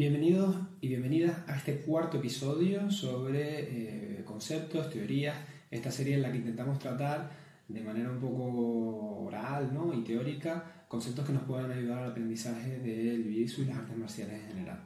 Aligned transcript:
Bienvenidos 0.00 0.56
y 0.80 0.88
bienvenidas 0.88 1.46
a 1.46 1.56
este 1.56 1.82
cuarto 1.82 2.16
episodio 2.16 2.90
sobre 2.90 4.20
eh, 4.20 4.24
conceptos, 4.24 4.88
teorías, 4.88 5.36
esta 5.70 5.90
serie 5.90 6.14
en 6.14 6.22
la 6.22 6.32
que 6.32 6.38
intentamos 6.38 6.78
tratar 6.78 7.30
de 7.68 7.82
manera 7.82 8.10
un 8.10 8.18
poco 8.18 9.24
oral 9.26 9.74
¿no? 9.74 9.92
y 9.92 10.02
teórica 10.02 10.86
conceptos 10.88 11.26
que 11.26 11.34
nos 11.34 11.42
puedan 11.42 11.70
ayudar 11.70 11.98
al 11.98 12.10
aprendizaje 12.12 12.78
del 12.78 13.26
jiu-jitsu 13.26 13.58
y 13.58 13.64
las 13.66 13.76
artes 13.76 13.98
marciales 13.98 14.40
en 14.40 14.48
general. 14.48 14.80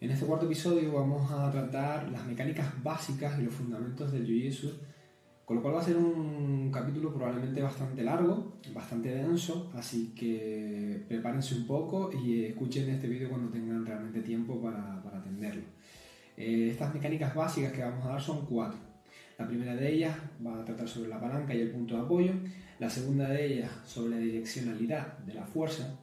En 0.00 0.10
este 0.10 0.24
cuarto 0.24 0.46
episodio 0.46 0.90
vamos 0.94 1.30
a 1.30 1.50
tratar 1.50 2.10
las 2.10 2.24
mecánicas 2.24 2.82
básicas 2.82 3.38
y 3.38 3.42
los 3.42 3.52
fundamentos 3.52 4.10
del 4.10 4.26
jiu-jitsu 4.26 4.72
con 5.44 5.56
lo 5.56 5.62
cual 5.62 5.74
va 5.74 5.80
a 5.80 5.84
ser 5.84 5.96
un 5.96 6.70
capítulo 6.72 7.12
probablemente 7.12 7.60
bastante 7.60 8.02
largo, 8.02 8.54
bastante 8.72 9.10
denso, 9.10 9.70
así 9.74 10.12
que 10.16 11.04
prepárense 11.06 11.54
un 11.54 11.66
poco 11.66 12.10
y 12.12 12.44
escuchen 12.44 12.88
este 12.88 13.08
vídeo 13.08 13.28
cuando 13.28 13.50
tengan 13.50 13.84
realmente 13.84 14.20
tiempo 14.20 14.60
para, 14.60 15.02
para 15.02 15.18
atenderlo. 15.18 15.62
Eh, 16.36 16.70
estas 16.70 16.92
mecánicas 16.94 17.34
básicas 17.34 17.72
que 17.72 17.82
vamos 17.82 18.04
a 18.06 18.10
dar 18.10 18.20
son 18.20 18.46
cuatro. 18.46 18.78
La 19.38 19.46
primera 19.46 19.74
de 19.74 19.92
ellas 19.92 20.16
va 20.44 20.60
a 20.60 20.64
tratar 20.64 20.88
sobre 20.88 21.08
la 21.08 21.20
palanca 21.20 21.54
y 21.54 21.60
el 21.60 21.70
punto 21.70 21.96
de 21.96 22.02
apoyo. 22.02 22.32
La 22.78 22.88
segunda 22.88 23.28
de 23.28 23.46
ellas 23.46 23.70
sobre 23.84 24.16
la 24.16 24.18
direccionalidad 24.18 25.18
de 25.18 25.34
la 25.34 25.44
fuerza. 25.44 25.98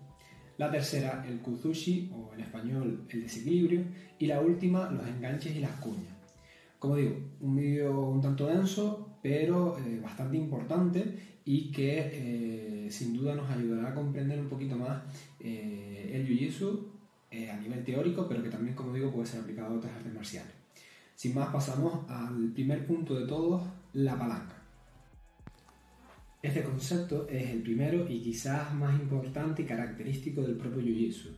La 0.58 0.70
tercera, 0.70 1.26
el 1.28 1.40
kuzushi, 1.40 2.12
o 2.14 2.34
en 2.34 2.42
español, 2.42 3.06
el 3.10 3.24
desequilibrio. 3.24 3.84
Y 4.20 4.28
la 4.28 4.42
última, 4.42 4.90
los 4.92 5.08
enganches 5.08 5.56
y 5.56 5.60
las 5.60 5.72
cuñas. 5.80 6.14
Como 6.78 6.98
digo, 6.98 7.16
un 7.40 7.56
vídeo 7.56 8.10
un 8.10 8.22
tanto 8.22 8.48
denso, 8.48 9.11
pero 9.22 9.78
eh, 9.78 10.00
bastante 10.02 10.38
importante 10.38 11.38
y 11.46 11.72
que 11.72 12.86
eh, 12.86 12.92
sin 12.92 13.14
duda 13.14 13.36
nos 13.36 13.50
ayudará 13.50 13.90
a 13.90 13.94
comprender 13.94 14.40
un 14.40 14.50
poquito 14.50 14.76
más 14.76 15.02
eh, 15.40 16.12
el 16.14 16.28
Jiu-Jitsu 16.28 16.88
a 17.50 17.56
nivel 17.62 17.82
teórico, 17.86 18.28
pero 18.28 18.44
que 18.44 18.50
también, 18.50 18.76
como 18.76 18.94
digo, 18.94 19.10
puede 19.10 19.26
ser 19.26 19.40
aplicado 19.40 19.74
a 19.74 19.78
otras 19.78 19.96
artes 19.96 20.14
marciales. 20.14 20.52
Sin 21.16 21.34
más, 21.34 21.48
pasamos 21.48 22.10
al 22.10 22.52
primer 22.52 22.86
punto 22.86 23.18
de 23.18 23.26
todos, 23.26 23.64
la 23.94 24.20
palanca. 24.20 24.62
Este 26.42 26.62
concepto 26.62 27.30
es 27.30 27.52
el 27.52 27.62
primero 27.62 28.06
y 28.10 28.20
quizás 28.20 28.74
más 28.74 29.00
importante 29.00 29.62
y 29.62 29.66
característico 29.66 30.42
del 30.42 30.58
propio 30.58 30.82
Jiu-Jitsu. 30.82 31.30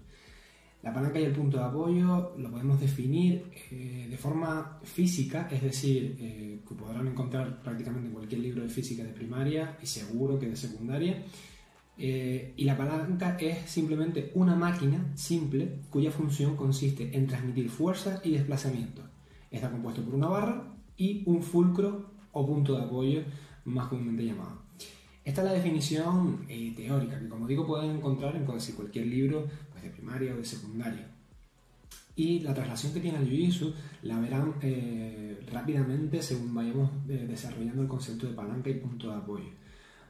La 0.83 0.93
palanca 0.93 1.17
y 1.17 1.23
el 1.23 1.31
punto 1.31 1.57
de 1.57 1.63
apoyo 1.63 2.33
lo 2.37 2.51
podemos 2.51 2.77
definir 2.77 3.45
eh, 3.71 4.07
de 4.09 4.17
forma 4.17 4.79
física, 4.83 5.47
es 5.49 5.61
decir, 5.63 6.17
eh, 6.19 6.59
que 6.67 6.75
podrán 6.75 7.07
encontrar 7.07 7.63
prácticamente 7.63 8.09
en 8.09 8.13
cualquier 8.13 8.41
libro 8.41 8.63
de 8.63 8.69
física 8.69 9.01
de 9.01 9.13
primaria 9.13 9.77
y 9.81 9.85
seguro 9.85 10.37
que 10.37 10.49
de 10.49 10.57
secundaria. 10.57 11.23
Eh, 11.97 12.53
y 12.57 12.65
la 12.65 12.75
palanca 12.75 13.37
es 13.39 13.69
simplemente 13.69 14.31
una 14.35 14.55
máquina 14.55 15.11
simple 15.15 15.79
cuya 15.89 16.11
función 16.11 16.57
consiste 16.57 17.15
en 17.15 17.27
transmitir 17.27 17.69
fuerza 17.69 18.19
y 18.21 18.31
desplazamiento. 18.31 19.03
Está 19.49 19.71
compuesto 19.71 20.01
por 20.01 20.15
una 20.15 20.27
barra 20.27 20.73
y 20.97 21.23
un 21.27 21.43
fulcro 21.43 22.11
o 22.33 22.45
punto 22.45 22.75
de 22.75 22.83
apoyo 22.83 23.21
más 23.63 23.87
comúnmente 23.87 24.25
llamado. 24.25 24.63
Esta 25.23 25.41
es 25.41 25.47
la 25.47 25.53
definición 25.53 26.45
eh, 26.49 26.73
teórica, 26.75 27.17
que 27.17 27.29
como 27.29 27.47
digo 27.47 27.65
pueden 27.65 27.91
encontrar 27.91 28.35
en 28.35 28.45
casi 28.45 28.73
cualquier 28.73 29.07
libro 29.07 29.47
de 29.83 29.89
primaria 29.89 30.33
o 30.33 30.37
de 30.37 30.45
secundaria. 30.45 31.07
Y 32.15 32.39
la 32.41 32.53
traslación 32.53 32.93
que 32.93 32.99
tiene 32.99 33.17
el 33.17 33.29
Jiu-Jitsu 33.29 33.73
la 34.03 34.19
verán 34.19 34.55
eh, 34.61 35.39
rápidamente 35.51 36.21
según 36.21 36.53
vayamos 36.53 36.91
eh, 37.09 37.25
desarrollando 37.27 37.81
el 37.81 37.87
concepto 37.87 38.27
de 38.27 38.33
palanca 38.33 38.69
y 38.69 38.75
punto 38.75 39.09
de 39.09 39.15
apoyo. 39.15 39.49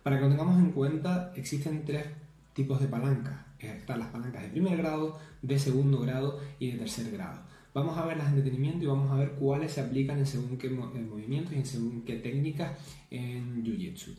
Para 0.03 0.17
que 0.17 0.23
lo 0.23 0.29
tengamos 0.29 0.59
en 0.59 0.71
cuenta, 0.71 1.31
existen 1.35 1.85
tres 1.85 2.05
tipos 2.53 2.81
de 2.81 2.87
palancas. 2.87 3.39
Están 3.57 3.99
las 3.99 4.09
palancas 4.09 4.43
de 4.43 4.49
primer 4.49 4.77
grado, 4.77 5.17
de 5.41 5.57
segundo 5.57 5.99
grado 6.01 6.41
y 6.59 6.71
de 6.71 6.79
tercer 6.79 7.09
grado. 7.11 7.41
Vamos 7.73 7.97
a 7.97 8.05
verlas 8.05 8.27
en 8.27 8.35
detenimiento 8.35 8.83
y 8.83 8.87
vamos 8.87 9.09
a 9.09 9.15
ver 9.15 9.31
cuáles 9.31 9.71
se 9.71 9.81
aplican 9.81 10.19
en 10.19 10.27
según 10.27 10.57
qué 10.57 10.69
movimientos 10.69 11.53
y 11.53 11.57
en 11.57 11.65
según 11.65 12.01
qué 12.01 12.17
técnicas 12.17 12.77
en 13.09 13.63
Jiu-Jitsu. 13.63 14.13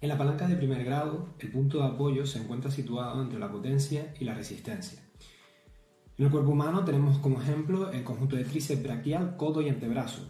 En 0.00 0.08
la 0.08 0.16
palanca 0.16 0.48
de 0.48 0.56
primer 0.56 0.82
grado, 0.82 1.34
el 1.38 1.50
punto 1.50 1.78
de 1.78 1.84
apoyo 1.84 2.24
se 2.24 2.38
encuentra 2.38 2.70
situado 2.70 3.22
entre 3.22 3.38
la 3.38 3.52
potencia 3.52 4.14
y 4.18 4.24
la 4.24 4.32
resistencia. 4.32 4.98
En 6.16 6.24
el 6.24 6.30
cuerpo 6.30 6.52
humano 6.52 6.84
tenemos 6.84 7.18
como 7.18 7.40
ejemplo 7.40 7.92
el 7.92 8.02
conjunto 8.02 8.36
de 8.36 8.44
tríceps 8.44 8.82
braquial, 8.82 9.36
codo 9.36 9.60
y 9.60 9.68
antebrazo. 9.68 10.22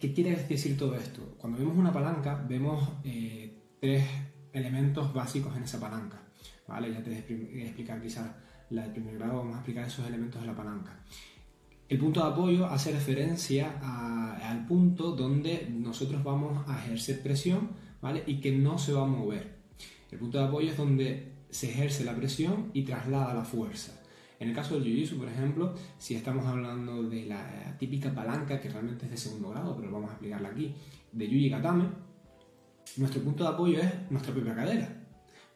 ¿Qué 0.00 0.12
quiere 0.12 0.36
decir 0.36 0.76
todo 0.76 0.94
esto? 0.94 1.34
Cuando 1.36 1.58
vemos 1.58 1.76
una 1.76 1.92
palanca, 1.92 2.44
vemos 2.48 2.90
eh, 3.02 3.76
tres 3.80 4.04
elementos 4.52 5.12
básicos 5.12 5.56
en 5.56 5.64
esa 5.64 5.80
palanca. 5.80 6.22
¿Vale? 6.68 6.92
Ya 6.92 7.02
te 7.02 7.10
voy 7.10 7.60
a 7.60 7.64
explicar 7.64 8.00
quizás 8.00 8.30
la 8.70 8.82
de 8.82 8.90
primer 8.90 9.18
grado, 9.18 9.38
vamos 9.38 9.54
a 9.54 9.58
explicar 9.58 9.88
esos 9.88 10.06
elementos 10.06 10.40
de 10.40 10.46
la 10.46 10.54
palanca. 10.54 11.04
El 11.88 11.98
punto 11.98 12.20
de 12.24 12.30
apoyo 12.30 12.66
hace 12.66 12.92
referencia 12.92 13.80
al 14.48 14.64
punto 14.66 15.10
donde 15.12 15.68
nosotros 15.70 16.22
vamos 16.22 16.64
a 16.68 16.78
ejercer 16.78 17.20
presión 17.22 17.70
¿vale? 18.02 18.22
Y 18.26 18.40
que 18.40 18.52
no 18.52 18.76
se 18.76 18.92
va 18.92 19.04
a 19.04 19.06
mover. 19.06 19.56
El 20.10 20.18
punto 20.18 20.36
de 20.36 20.44
apoyo 20.44 20.70
es 20.70 20.76
donde 20.76 21.32
se 21.48 21.70
ejerce 21.70 22.04
la 22.04 22.14
presión 22.14 22.70
y 22.74 22.82
traslada 22.82 23.32
la 23.32 23.44
fuerza. 23.44 23.98
En 24.38 24.48
el 24.48 24.54
caso 24.54 24.74
del 24.74 24.84
Jiu-Jitsu, 24.84 25.18
por 25.18 25.28
ejemplo, 25.28 25.74
si 25.98 26.16
estamos 26.16 26.44
hablando 26.46 27.04
de 27.04 27.26
la 27.26 27.76
típica 27.78 28.12
palanca, 28.12 28.60
que 28.60 28.68
realmente 28.68 29.04
es 29.04 29.12
de 29.12 29.16
segundo 29.16 29.50
grado, 29.50 29.76
pero 29.76 29.92
vamos 29.92 30.10
a 30.10 30.14
explicarla 30.14 30.48
aquí, 30.48 30.74
de 31.12 31.28
Yuji 31.28 31.48
Gatame, 31.48 31.84
nuestro 32.96 33.22
punto 33.22 33.44
de 33.44 33.50
apoyo 33.50 33.80
es 33.80 34.10
nuestra 34.10 34.34
propia 34.34 34.54
cadera, 34.54 35.06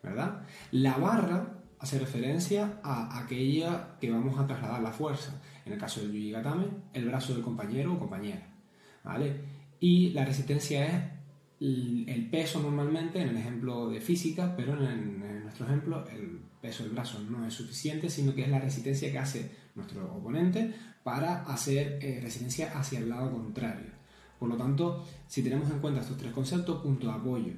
¿verdad? 0.02 0.42
La 0.70 0.96
barra 0.98 1.64
hace 1.80 1.98
referencia 1.98 2.78
a 2.84 3.18
aquella 3.18 3.98
que 4.00 4.10
vamos 4.10 4.38
a 4.38 4.46
trasladar 4.46 4.80
la 4.80 4.92
fuerza. 4.92 5.42
En 5.64 5.72
el 5.72 5.78
caso 5.78 6.00
del 6.00 6.12
Yuji 6.12 6.30
Gatame, 6.30 6.66
el 6.92 7.06
brazo 7.06 7.34
del 7.34 7.42
compañero 7.42 7.94
o 7.94 7.98
compañera, 7.98 8.54
¿vale? 9.02 9.40
Y 9.80 10.10
la 10.10 10.24
resistencia 10.24 10.86
es 10.86 11.15
el 11.58 12.28
peso 12.30 12.60
normalmente 12.60 13.20
en 13.20 13.30
el 13.30 13.36
ejemplo 13.36 13.88
de 13.88 14.00
física, 14.00 14.54
pero 14.56 14.74
en, 14.74 15.42
nuestro 15.42 15.66
ejemplo 15.66 16.04
el 16.08 16.40
peso 16.60 16.82
del 16.82 16.92
brazo 16.92 17.20
no 17.20 17.46
es 17.46 17.54
suficiente, 17.54 18.10
sino 18.10 18.34
que 18.34 18.42
es 18.42 18.48
la 18.48 18.58
resistencia 18.58 19.10
que 19.10 19.18
hace 19.18 19.50
nuestro 19.74 20.12
oponente 20.14 20.74
para 21.02 21.44
hacer 21.44 21.98
eh, 22.02 22.20
resistencia 22.22 22.78
hacia 22.78 22.98
el 22.98 23.08
lado 23.08 23.30
contrario. 23.30 23.96
Por 24.38 24.48
lo 24.48 24.56
tanto, 24.56 25.06
si 25.26 25.42
tenemos 25.42 25.70
en 25.70 25.78
cuenta 25.78 26.00
estos 26.00 26.18
tres 26.18 26.32
conceptos, 26.32 26.82
punto 26.82 27.06
de 27.06 27.12
apoyo, 27.14 27.52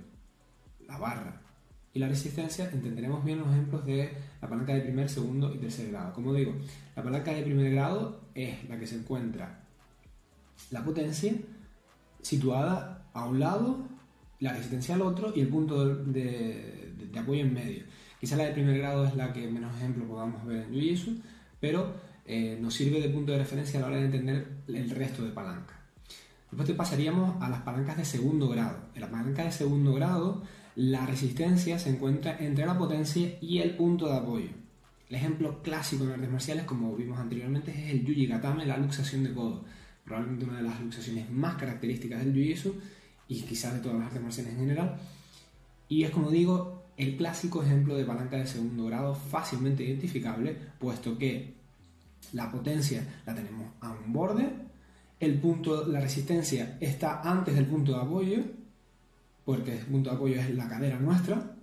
la 0.87 0.98
barra 0.98 1.42
y 1.92 1.98
la 1.98 2.08
resistencia, 2.08 2.70
entenderemos 2.70 3.25
bien 3.25 3.38
los 3.38 3.48
ejemplos 3.48 3.84
de 3.84 4.12
la 4.41 4.48
palanca 4.48 4.75
de 4.75 4.82
primer, 4.82 5.08
segundo 5.08 5.53
y 5.53 5.58
tercer 5.58 5.91
grado. 5.91 6.12
Como 6.12 6.34
digo, 6.34 6.54
la 6.94 7.03
palanca 7.03 7.32
de 7.32 7.42
primer 7.42 7.72
grado 7.72 8.20
es 8.34 8.69
la 8.69 8.78
que 8.78 8.87
se 8.87 8.97
encuentra 8.97 9.64
la 10.70 10.84
potencia 10.84 11.34
situada 12.22 12.97
a 13.18 13.26
un 13.26 13.40
lado, 13.40 13.78
la 14.40 14.52
resistencia 14.52 14.94
al 14.94 15.02
otro 15.02 15.32
y 15.34 15.40
el 15.40 15.48
punto 15.48 15.96
de, 15.96 16.92
apoyo 17.18 17.40
en 17.40 17.54
medio. 17.54 17.84
Quizá 18.20 18.36
la 18.36 18.44
de 18.44 18.52
primer 18.52 18.78
grado 18.78 19.06
es 19.06 19.14
la 19.14 19.32
que 19.32 19.48
menos 19.48 19.74
ejemplo 19.76 20.06
podamos 20.06 20.44
ver 20.44 20.64
en 20.64 20.72
Jiu-Jitsu, 20.72 21.20
pero 21.60 21.94
eh, 22.26 22.58
nos 22.60 22.74
sirve 22.74 23.00
de 23.00 23.08
punto 23.08 23.32
de 23.32 23.38
referencia 23.38 23.78
a 23.78 23.82
la 23.82 23.88
hora 23.88 23.96
de 23.96 24.06
entender 24.06 24.46
el 24.68 24.90
resto 24.90 25.24
de 25.24 25.30
palancas. 25.30 25.76
Después 26.50 26.70
pasaríamos 26.72 27.42
a 27.42 27.48
las 27.48 27.62
palancas 27.62 27.96
de 27.96 28.04
segundo 28.04 28.48
grado. 28.48 28.78
En 28.94 29.02
la 29.02 29.10
palanca 29.10 29.44
de 29.44 29.52
segundo 29.52 29.92
grado, 29.92 30.42
la 30.76 31.04
resistencia 31.04 31.78
se 31.78 31.90
encuentra 31.90 32.38
entre 32.38 32.64
la 32.64 32.78
potencia 32.78 33.36
y 33.40 33.58
el 33.58 33.76
punto 33.76 34.08
de 34.08 34.16
apoyo. 34.16 34.48
El 35.10 35.16
ejemplo 35.16 35.62
clásico 35.62 36.04
en 36.04 36.12
artes 36.12 36.30
marciales, 36.30 36.64
como 36.64 36.94
vimos 36.96 37.18
anteriormente, 37.18 37.70
es 37.70 37.90
el 37.90 38.04
Yuji 38.04 38.26
Gatame, 38.26 38.66
la 38.66 38.78
luxación 38.78 39.24
de 39.24 39.32
codo 39.32 39.64
probablemente 40.08 40.46
una 40.46 40.56
de 40.56 40.62
las 40.62 40.80
luxaciones 40.80 41.30
más 41.30 41.56
características 41.56 42.24
del 42.24 42.34
Jiu-Jitsu 42.34 42.72
y 43.28 43.42
quizás 43.42 43.74
de 43.74 43.80
todas 43.80 43.98
las 43.98 44.06
artes 44.08 44.22
marciales 44.22 44.52
en 44.54 44.60
general. 44.60 44.96
Y 45.88 46.04
es 46.04 46.10
como 46.10 46.30
digo, 46.30 46.84
el 46.96 47.16
clásico 47.16 47.62
ejemplo 47.62 47.96
de 47.96 48.04
palanca 48.04 48.36
de 48.36 48.46
segundo 48.46 48.86
grado 48.86 49.14
fácilmente 49.14 49.84
identificable, 49.84 50.56
puesto 50.78 51.16
que 51.16 51.54
la 52.32 52.50
potencia 52.50 53.22
la 53.25 53.34
tenemos 53.34 53.72
a 53.80 53.90
un 53.90 54.12
borde, 54.12 54.50
el 55.20 55.40
punto, 55.40 55.86
la 55.86 56.00
resistencia 56.00 56.76
está 56.80 57.22
antes 57.22 57.54
del 57.54 57.66
punto 57.66 57.92
de 57.92 58.00
apoyo, 58.00 58.38
porque 59.44 59.78
el 59.78 59.86
punto 59.86 60.10
de 60.10 60.16
apoyo 60.16 60.40
es 60.40 60.54
la 60.54 60.69
cadera 60.69 60.98
nuestra, 60.98 61.56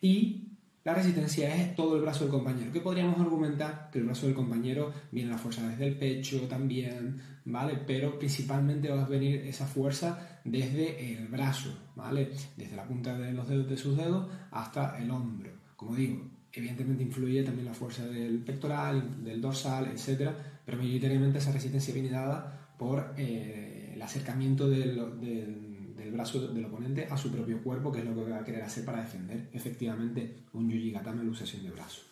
y 0.00 0.51
la 0.84 0.94
resistencia 0.94 1.54
es 1.54 1.76
todo 1.76 1.94
el 1.96 2.02
brazo 2.02 2.24
del 2.24 2.32
compañero. 2.32 2.72
¿Qué 2.72 2.80
podríamos 2.80 3.20
argumentar? 3.20 3.88
Que 3.92 4.00
el 4.00 4.04
brazo 4.04 4.26
del 4.26 4.34
compañero 4.34 4.92
viene 5.12 5.30
la 5.30 5.38
fuerza 5.38 5.68
desde 5.68 5.86
el 5.86 5.96
pecho 5.96 6.40
también, 6.48 7.20
¿vale? 7.44 7.78
Pero 7.86 8.18
principalmente 8.18 8.90
va 8.90 9.04
a 9.04 9.08
venir 9.08 9.42
esa 9.46 9.64
fuerza 9.64 10.40
desde 10.44 11.12
el 11.12 11.28
brazo, 11.28 11.70
¿vale? 11.94 12.30
Desde 12.56 12.74
la 12.74 12.84
punta 12.84 13.16
de 13.16 13.32
los 13.32 13.48
dedos 13.48 13.68
de 13.68 13.76
sus 13.76 13.96
dedos 13.96 14.28
hasta 14.50 14.98
el 15.00 15.10
hombro. 15.12 15.52
Como 15.76 15.94
digo, 15.94 16.20
evidentemente 16.52 17.04
influye 17.04 17.44
también 17.44 17.66
la 17.66 17.74
fuerza 17.74 18.04
del 18.06 18.38
pectoral, 18.38 19.22
del 19.22 19.40
dorsal, 19.40 19.86
etc. 19.86 20.30
Pero 20.64 20.78
mayoritariamente 20.78 21.38
esa 21.38 21.52
resistencia 21.52 21.94
viene 21.94 22.10
dada 22.10 22.74
por 22.76 23.14
eh, 23.16 23.92
el 23.94 24.02
acercamiento 24.02 24.68
del 24.68 25.71
brazo 26.10 26.48
del 26.48 26.64
oponente 26.64 27.06
a 27.10 27.16
su 27.16 27.30
propio 27.30 27.62
cuerpo, 27.62 27.92
que 27.92 28.00
es 28.00 28.04
lo 28.04 28.14
que 28.14 28.30
va 28.30 28.38
a 28.38 28.44
querer 28.44 28.62
hacer 28.62 28.84
para 28.84 29.02
defender 29.02 29.48
efectivamente 29.52 30.44
un 30.52 30.68
Yuji 30.68 30.90
Gatame 30.90 31.22
luxación 31.22 31.62
de 31.62 31.70
brazo. 31.70 32.02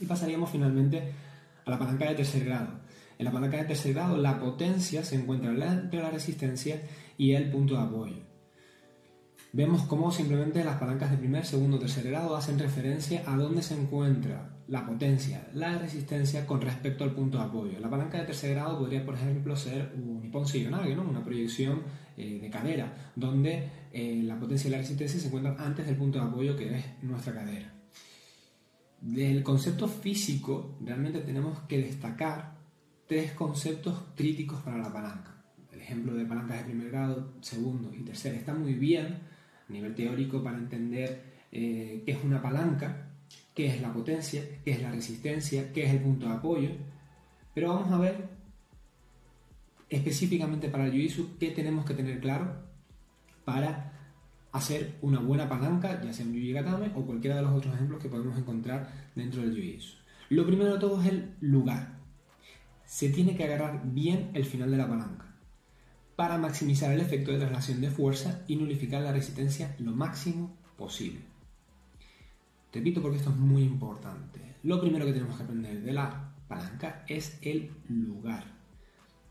Y 0.00 0.06
pasaríamos 0.06 0.50
finalmente 0.50 1.12
a 1.64 1.70
la 1.70 1.78
palanca 1.78 2.08
de 2.08 2.16
tercer 2.16 2.44
grado. 2.44 2.80
En 3.18 3.24
la 3.24 3.32
palanca 3.32 3.56
de 3.58 3.64
tercer 3.64 3.94
grado 3.94 4.16
la 4.16 4.38
potencia 4.40 5.04
se 5.04 5.16
encuentra 5.16 5.50
entre 5.50 6.02
la 6.02 6.10
resistencia 6.10 6.82
y 7.16 7.32
el 7.32 7.50
punto 7.50 7.74
de 7.74 7.82
apoyo. 7.82 8.16
Vemos 9.52 9.82
cómo 9.82 10.10
simplemente 10.10 10.64
las 10.64 10.76
palancas 10.76 11.10
de 11.10 11.16
primer, 11.16 11.46
segundo, 11.46 11.78
tercer 11.78 12.08
grado 12.08 12.36
hacen 12.36 12.58
referencia 12.58 13.22
a 13.26 13.36
dónde 13.36 13.62
se 13.62 13.74
encuentra 13.74 14.55
la 14.68 14.84
potencia, 14.84 15.46
la 15.54 15.78
resistencia 15.78 16.44
con 16.44 16.60
respecto 16.60 17.04
al 17.04 17.12
punto 17.12 17.38
de 17.38 17.44
apoyo. 17.44 17.78
La 17.78 17.88
palanca 17.88 18.18
de 18.18 18.24
tercer 18.24 18.54
grado 18.54 18.78
podría, 18.78 19.04
por 19.04 19.14
ejemplo, 19.14 19.54
ser 19.56 19.92
un 19.96 20.20
Nippon 20.22 20.44
¿no? 20.70 21.02
una 21.02 21.24
proyección 21.24 21.82
eh, 22.16 22.40
de 22.40 22.50
cadera, 22.50 23.12
donde 23.14 23.68
eh, 23.92 24.22
la 24.24 24.38
potencia 24.38 24.68
y 24.68 24.72
la 24.72 24.78
resistencia 24.78 25.20
se 25.20 25.26
encuentran 25.28 25.56
antes 25.58 25.86
del 25.86 25.96
punto 25.96 26.18
de 26.18 26.24
apoyo 26.24 26.56
que 26.56 26.76
es 26.76 26.84
nuestra 27.02 27.34
cadera. 27.34 27.72
Del 29.00 29.42
concepto 29.42 29.86
físico, 29.86 30.78
realmente 30.80 31.20
tenemos 31.20 31.60
que 31.60 31.78
destacar 31.78 32.56
tres 33.06 33.32
conceptos 33.32 34.02
críticos 34.16 34.60
para 34.62 34.78
la 34.78 34.92
palanca. 34.92 35.44
El 35.72 35.80
ejemplo 35.80 36.14
de 36.14 36.24
palancas 36.24 36.58
de 36.58 36.64
primer 36.64 36.90
grado, 36.90 37.34
segundo 37.40 37.94
y 37.94 38.02
tercer 38.02 38.34
está 38.34 38.54
muy 38.54 38.74
bien 38.74 39.18
a 39.68 39.72
nivel 39.72 39.94
teórico 39.94 40.42
para 40.42 40.58
entender 40.58 41.36
eh, 41.52 42.02
qué 42.04 42.12
es 42.12 42.24
una 42.24 42.42
palanca, 42.42 43.05
qué 43.56 43.66
es 43.66 43.80
la 43.80 43.92
potencia, 43.92 44.44
qué 44.64 44.72
es 44.72 44.82
la 44.82 44.92
resistencia, 44.92 45.72
qué 45.72 45.86
es 45.86 45.90
el 45.90 46.00
punto 46.00 46.28
de 46.28 46.34
apoyo. 46.34 46.70
Pero 47.54 47.74
vamos 47.74 47.90
a 47.90 47.98
ver 47.98 48.28
específicamente 49.88 50.68
para 50.68 50.86
el 50.86 50.92
Jiu-Jitsu 50.92 51.38
qué 51.40 51.50
tenemos 51.50 51.84
que 51.84 51.94
tener 51.94 52.20
claro 52.20 52.54
para 53.44 53.92
hacer 54.52 54.96
una 55.00 55.20
buena 55.20 55.48
palanca, 55.48 56.02
ya 56.02 56.12
sea 56.12 56.26
un 56.26 56.52
Gatame 56.52 56.92
o 56.94 57.06
cualquiera 57.06 57.36
de 57.36 57.42
los 57.42 57.52
otros 57.52 57.74
ejemplos 57.74 58.00
que 58.00 58.08
podemos 58.08 58.38
encontrar 58.38 58.92
dentro 59.14 59.42
del 59.42 59.56
Jiu-Jitsu. 59.56 59.94
Lo 60.28 60.46
primero 60.46 60.74
de 60.74 60.78
todo 60.80 61.00
es 61.00 61.08
el 61.08 61.34
lugar 61.40 61.96
se 62.84 63.08
tiene 63.08 63.36
que 63.36 63.44
agarrar 63.44 63.82
bien 63.84 64.30
el 64.34 64.44
final 64.44 64.70
de 64.70 64.76
la 64.76 64.88
palanca 64.88 65.26
para 66.14 66.38
maximizar 66.38 66.92
el 66.92 67.00
efecto 67.00 67.32
de 67.32 67.38
traslación 67.38 67.80
de 67.80 67.90
fuerza 67.90 68.42
y 68.46 68.56
nulificar 68.56 69.02
la 69.02 69.12
resistencia 69.12 69.74
lo 69.78 69.92
máximo 69.92 70.56
posible. 70.78 71.35
Repito 72.72 73.00
porque 73.00 73.18
esto 73.18 73.30
es 73.30 73.36
muy 73.36 73.62
importante. 73.62 74.56
Lo 74.62 74.80
primero 74.80 75.06
que 75.06 75.12
tenemos 75.12 75.36
que 75.36 75.44
aprender 75.44 75.82
de 75.82 75.92
la 75.92 76.32
palanca 76.48 77.04
es 77.06 77.38
el 77.42 77.70
lugar. 77.88 78.44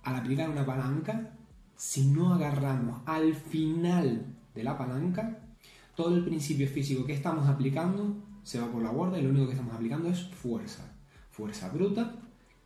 Al 0.03 0.15
aplicar 0.15 0.49
una 0.49 0.65
palanca, 0.65 1.31
si 1.75 2.07
no 2.07 2.33
agarramos 2.33 3.01
al 3.05 3.33
final 3.35 4.25
de 4.53 4.63
la 4.63 4.77
palanca, 4.77 5.39
todo 5.95 6.15
el 6.15 6.23
principio 6.23 6.67
físico 6.67 7.05
que 7.05 7.13
estamos 7.13 7.47
aplicando 7.47 8.15
se 8.43 8.59
va 8.59 8.71
por 8.71 8.83
la 8.83 8.91
borda 8.91 9.17
y 9.17 9.23
lo 9.23 9.29
único 9.29 9.47
que 9.47 9.53
estamos 9.53 9.75
aplicando 9.75 10.09
es 10.09 10.23
fuerza. 10.23 10.93
Fuerza 11.31 11.69
bruta 11.69 12.15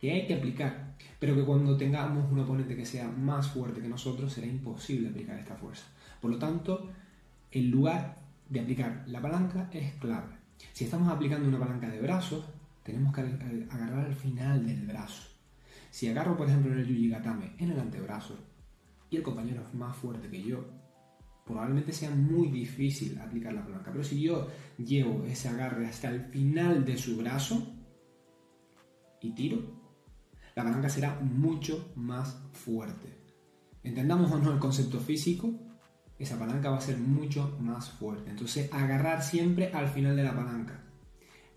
que 0.00 0.12
hay 0.12 0.26
que 0.26 0.34
aplicar, 0.34 0.96
pero 1.18 1.34
que 1.34 1.44
cuando 1.44 1.76
tengamos 1.76 2.30
un 2.30 2.40
oponente 2.40 2.76
que 2.76 2.86
sea 2.86 3.08
más 3.08 3.48
fuerte 3.48 3.80
que 3.80 3.88
nosotros 3.88 4.32
será 4.32 4.46
imposible 4.46 5.08
aplicar 5.08 5.38
esta 5.38 5.56
fuerza. 5.56 5.84
Por 6.20 6.30
lo 6.30 6.38
tanto, 6.38 6.88
el 7.50 7.70
lugar 7.70 8.18
de 8.48 8.60
aplicar 8.60 9.04
la 9.06 9.20
palanca 9.20 9.68
es 9.72 9.94
clave. 9.94 10.39
Si 10.72 10.84
estamos 10.84 11.08
aplicando 11.08 11.48
una 11.48 11.58
palanca 11.58 11.88
de 11.88 12.00
brazos, 12.00 12.44
tenemos 12.82 13.14
que 13.14 13.20
agarrar 13.70 14.06
al 14.06 14.14
final 14.14 14.66
del 14.66 14.86
brazo. 14.86 15.22
Si 15.90 16.08
agarro, 16.08 16.36
por 16.36 16.48
ejemplo, 16.48 16.72
en 16.72 16.78
el 16.78 16.86
Yuji 16.86 17.08
Gatame 17.08 17.54
en 17.58 17.70
el 17.70 17.80
antebrazo 17.80 18.38
y 19.10 19.16
el 19.16 19.22
compañero 19.22 19.62
es 19.66 19.74
más 19.74 19.96
fuerte 19.96 20.28
que 20.28 20.42
yo, 20.42 20.64
probablemente 21.44 21.92
sea 21.92 22.10
muy 22.10 22.48
difícil 22.48 23.18
aplicar 23.18 23.52
la 23.52 23.64
palanca. 23.64 23.90
Pero 23.90 24.04
si 24.04 24.20
yo 24.20 24.48
llevo 24.78 25.24
ese 25.24 25.48
agarre 25.48 25.86
hasta 25.86 26.08
el 26.08 26.26
final 26.26 26.84
de 26.84 26.96
su 26.96 27.16
brazo 27.16 27.74
y 29.20 29.32
tiro, 29.32 29.58
la 30.54 30.62
palanca 30.62 30.88
será 30.88 31.18
mucho 31.20 31.92
más 31.96 32.40
fuerte. 32.52 33.18
Entendamos 33.82 34.30
o 34.30 34.38
no 34.38 34.52
el 34.52 34.58
concepto 34.58 35.00
físico, 35.00 35.69
esa 36.20 36.38
palanca 36.38 36.70
va 36.70 36.76
a 36.76 36.82
ser 36.82 36.98
mucho 36.98 37.56
más 37.60 37.90
fuerte. 37.90 38.30
Entonces, 38.30 38.72
agarrar 38.72 39.22
siempre 39.22 39.70
al 39.72 39.88
final 39.88 40.14
de 40.14 40.22
la 40.22 40.36
palanca. 40.36 40.84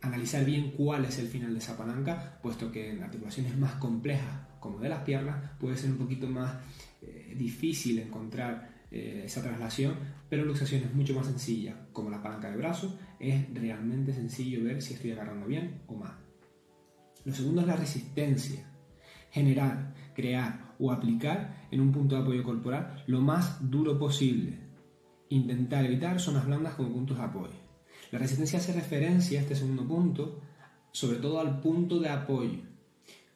Analizar 0.01 0.45
bien 0.45 0.71
cuál 0.71 1.05
es 1.05 1.19
el 1.19 1.27
final 1.27 1.53
de 1.53 1.59
esa 1.59 1.77
palanca, 1.77 2.39
puesto 2.41 2.71
que 2.71 2.91
en 2.91 3.03
articulaciones 3.03 3.57
más 3.57 3.73
complejas, 3.75 4.47
como 4.59 4.79
de 4.79 4.89
las 4.89 5.03
piernas, 5.03 5.51
puede 5.59 5.77
ser 5.77 5.91
un 5.91 5.97
poquito 5.97 6.27
más 6.27 6.55
eh, 7.01 7.35
difícil 7.37 7.99
encontrar 7.99 8.85
eh, 8.89 9.23
esa 9.25 9.41
traslación, 9.41 9.95
pero 10.29 10.43
en 10.43 10.47
luxaciones 10.47 10.93
mucho 10.93 11.13
más 11.13 11.27
sencillas, 11.27 11.75
como 11.91 12.09
la 12.09 12.23
palanca 12.23 12.49
de 12.49 12.57
brazos, 12.57 12.95
es 13.19 13.53
realmente 13.53 14.13
sencillo 14.13 14.63
ver 14.63 14.81
si 14.81 14.93
estoy 14.93 15.11
agarrando 15.11 15.45
bien 15.45 15.81
o 15.87 15.95
mal. 15.95 16.17
Lo 17.25 17.33
segundo 17.33 17.61
es 17.61 17.67
la 17.67 17.75
resistencia 17.75 18.73
generar, 19.33 19.95
crear 20.13 20.75
o 20.77 20.91
aplicar 20.91 21.62
en 21.73 21.81
un 21.81 21.91
punto 21.91 22.15
de 22.15 22.21
apoyo 22.21 22.43
corporal 22.43 23.03
lo 23.07 23.19
más 23.19 23.69
duro 23.69 23.97
posible. 23.97 24.59
Intentar 25.29 25.83
evitar 25.85 26.19
zonas 26.19 26.45
blandas 26.45 26.75
como 26.75 26.93
puntos 26.93 27.17
de 27.17 27.23
apoyo. 27.23 27.55
La 28.11 28.19
resistencia 28.19 28.59
hace 28.59 28.73
referencia 28.73 29.39
a 29.39 29.41
este 29.41 29.55
segundo 29.55 29.83
punto, 29.87 30.39
sobre 30.91 31.17
todo 31.17 31.39
al 31.39 31.59
punto 31.59 31.99
de 31.99 32.09
apoyo. 32.09 32.59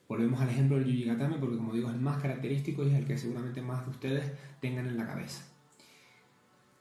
Volvemos 0.07 0.39
al 0.39 0.49
ejemplo 0.49 0.77
del 0.77 0.85
Yuji 0.85 1.05
Gatame 1.05 1.37
porque 1.37 1.57
como 1.57 1.73
digo 1.73 1.89
es 1.89 1.95
el 1.95 2.01
más 2.01 2.21
característico 2.21 2.83
y 2.83 2.89
es 2.89 2.93
el 2.93 3.05
que 3.05 3.17
seguramente 3.17 3.61
más 3.61 3.83
de 3.85 3.91
ustedes 3.91 4.31
tengan 4.61 4.87
en 4.87 4.97
la 4.97 5.07
cabeza. 5.07 5.43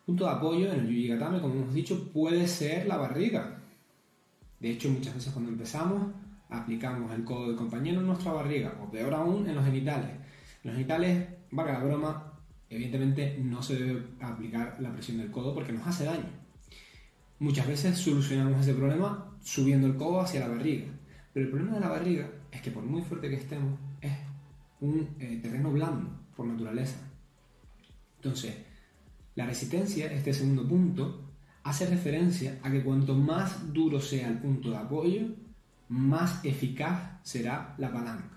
Punto 0.04 0.24
de 0.24 0.30
apoyo 0.30 0.70
en 0.70 0.80
el 0.80 0.86
Yuji 0.86 1.08
Gatame, 1.08 1.40
como 1.40 1.54
hemos 1.54 1.72
dicho, 1.72 2.12
puede 2.12 2.46
ser 2.46 2.86
la 2.86 2.98
barriga. 2.98 3.62
De 4.60 4.70
hecho, 4.70 4.90
muchas 4.90 5.14
veces 5.14 5.32
cuando 5.32 5.50
empezamos 5.50 6.12
aplicamos 6.50 7.12
el 7.12 7.24
codo 7.24 7.48
del 7.48 7.56
compañero 7.56 8.00
en 8.00 8.06
nuestra 8.06 8.32
barriga, 8.32 8.78
o 8.82 8.90
peor 8.90 9.14
aún, 9.14 9.48
en 9.48 9.54
los 9.54 9.64
genitales. 9.64 10.10
En 10.62 10.70
los 10.70 10.74
genitales, 10.74 11.26
va 11.56 11.64
la 11.64 11.78
broma, 11.78 12.32
evidentemente 12.68 13.38
no 13.42 13.62
se 13.62 13.76
debe 13.76 14.06
aplicar 14.20 14.76
la 14.80 14.92
presión 14.92 15.18
del 15.18 15.30
codo 15.30 15.54
porque 15.54 15.72
nos 15.72 15.86
hace 15.86 16.04
daño. 16.04 16.28
Muchas 17.38 17.66
veces 17.66 17.98
solucionamos 17.98 18.60
ese 18.62 18.74
problema 18.74 19.36
subiendo 19.42 19.86
el 19.86 19.96
codo 19.96 20.20
hacia 20.20 20.40
la 20.40 20.48
barriga. 20.48 20.86
Pero 21.32 21.46
el 21.46 21.52
problema 21.52 21.74
de 21.74 21.80
la 21.80 21.88
barriga 21.88 22.30
es 22.50 22.60
que 22.62 22.70
por 22.70 22.82
muy 22.82 23.02
fuerte 23.02 23.28
que 23.28 23.36
estemos, 23.36 23.78
es 24.00 24.12
un 24.80 25.08
eh, 25.18 25.38
terreno 25.42 25.70
blando 25.70 26.10
por 26.34 26.46
naturaleza. 26.46 26.98
Entonces, 28.16 28.54
la 29.34 29.46
resistencia, 29.46 30.10
este 30.10 30.32
segundo 30.32 30.66
punto, 30.66 31.30
hace 31.62 31.86
referencia 31.86 32.58
a 32.62 32.70
que 32.70 32.82
cuanto 32.82 33.14
más 33.14 33.72
duro 33.72 34.00
sea 34.00 34.28
el 34.28 34.38
punto 34.38 34.70
de 34.70 34.76
apoyo, 34.76 35.26
más 35.88 36.44
eficaz 36.44 37.20
será 37.22 37.74
la 37.78 37.92
palanca. 37.92 38.35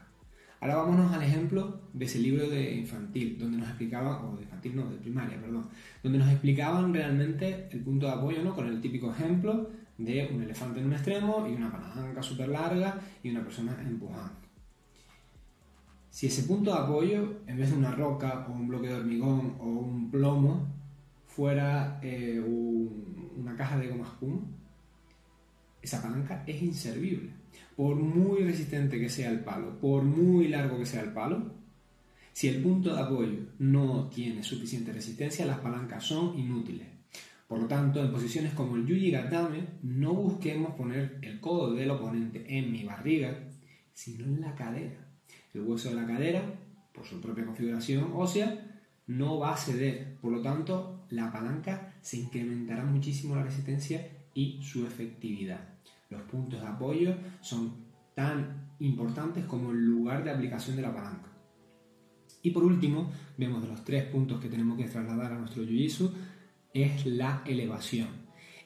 Ahora 0.62 0.76
vámonos 0.76 1.14
al 1.14 1.24
ejemplo 1.24 1.80
de 1.94 2.06
ese 2.06 2.20
libro 2.20 2.50
de 2.50 2.76
infantil, 2.76 3.38
donde 3.40 3.58
nos 3.58 3.70
explicaban, 3.70 4.26
o 4.26 4.38
infantil 4.42 4.76
no, 4.76 4.90
de 4.90 4.98
primaria, 4.98 5.40
perdón, 5.40 5.70
donde 6.04 6.20
nos 6.20 6.30
explicaban 6.30 6.94
realmente 6.94 7.70
el 7.72 7.80
punto 7.80 8.08
de 8.08 8.12
apoyo, 8.12 8.44
¿no? 8.44 8.54
Con 8.54 8.68
el 8.68 8.82
típico 8.82 9.10
ejemplo 9.10 9.70
de 9.98 10.30
un 10.34 10.44
elefante 10.44 10.82
en 10.82 10.88
un 10.88 10.94
extremo 10.94 11.48
y 11.48 11.54
una 11.54 11.72
palanca 11.72 12.22
súper 12.22 12.50
larga 12.50 13.00
y 13.24 13.30
una 13.30 13.42
persona 13.42 13.78
empujando. 13.82 14.36
Si 16.10 16.28
ese 16.28 16.44
punto 16.44 16.74
de 16.74 16.78
apoyo, 16.78 17.38
en 17.48 17.58
vez 17.58 17.72
de 17.72 17.78
una 17.78 17.92
roca 17.92 18.46
o 18.50 18.52
un 18.52 18.68
bloque 18.68 18.88
de 18.88 18.96
hormigón 18.96 19.56
o 19.60 19.66
un 19.66 20.12
plomo, 20.12 20.68
fuera 21.26 22.00
eh, 22.02 22.42
una 23.38 23.56
caja 23.56 23.78
de 23.78 23.88
goma 23.88 24.06
espuma, 24.06 24.42
esa 25.82 26.02
palanca 26.02 26.44
es 26.46 26.62
inservible 26.62 27.39
por 27.80 27.96
muy 27.96 28.44
resistente 28.44 29.00
que 29.00 29.08
sea 29.08 29.30
el 29.30 29.40
palo, 29.40 29.80
por 29.80 30.04
muy 30.04 30.50
largo 30.50 30.78
que 30.78 30.86
sea 30.86 31.00
el 31.00 31.14
palo, 31.14 31.54
si 32.34 32.50
el 32.50 32.62
punto 32.62 32.94
de 32.94 33.00
apoyo 33.00 33.40
no 33.58 34.10
tiene 34.10 34.44
suficiente 34.44 34.92
resistencia, 34.92 35.46
las 35.46 35.60
palancas 35.60 36.04
son 36.04 36.38
inútiles. 36.38 36.86
Por 37.48 37.62
lo 37.62 37.68
tanto, 37.68 38.04
en 38.04 38.12
posiciones 38.12 38.52
como 38.52 38.76
el 38.76 38.86
Yuji 38.86 39.12
Gatame, 39.12 39.64
no 39.82 40.14
busquemos 40.14 40.76
poner 40.76 41.20
el 41.22 41.40
codo 41.40 41.72
del 41.74 41.90
oponente 41.92 42.44
en 42.50 42.70
mi 42.70 42.84
barriga, 42.84 43.48
sino 43.94 44.26
en 44.26 44.42
la 44.42 44.54
cadera. 44.56 45.08
El 45.54 45.62
hueso 45.62 45.88
de 45.88 45.96
la 45.96 46.06
cadera, 46.06 46.44
por 46.94 47.06
su 47.06 47.22
propia 47.22 47.46
configuración 47.46 48.12
ósea, 48.14 48.82
no 49.08 49.40
va 49.40 49.54
a 49.54 49.58
ceder. 49.58 50.18
Por 50.22 50.34
lo 50.34 50.42
tanto, 50.42 51.06
la 51.12 51.32
palanca 51.32 51.94
se 52.02 52.18
incrementará 52.18 52.84
muchísimo 52.84 53.38
la 53.38 53.44
resistencia 53.44 54.06
y 54.34 54.62
su 54.64 54.86
efectividad. 54.86 55.80
Los 56.10 56.22
puntos 56.24 56.60
de 56.60 56.68
apoyo 56.68 57.16
son 57.42 57.86
tan 58.16 58.72
importantes 58.80 59.46
como 59.46 59.72
el 59.72 59.86
lugar 59.86 60.24
de 60.24 60.32
aplicación 60.32 60.76
de 60.76 60.82
la 60.82 60.94
palanca. 60.94 61.30
Y 62.42 62.52
por 62.52 62.64
último, 62.64 63.12
vemos 63.38 63.62
de 63.62 63.68
los 63.68 63.84
tres 63.84 64.06
puntos 64.06 64.40
que 64.40 64.50
tenemos 64.50 64.78
que 64.78 64.86
trasladar 64.86 65.34
a 65.34 65.40
nuestro 65.40 65.64
jiu 65.66 66.12
es 66.74 67.06
la 67.06 67.44
elevación. 67.46 68.08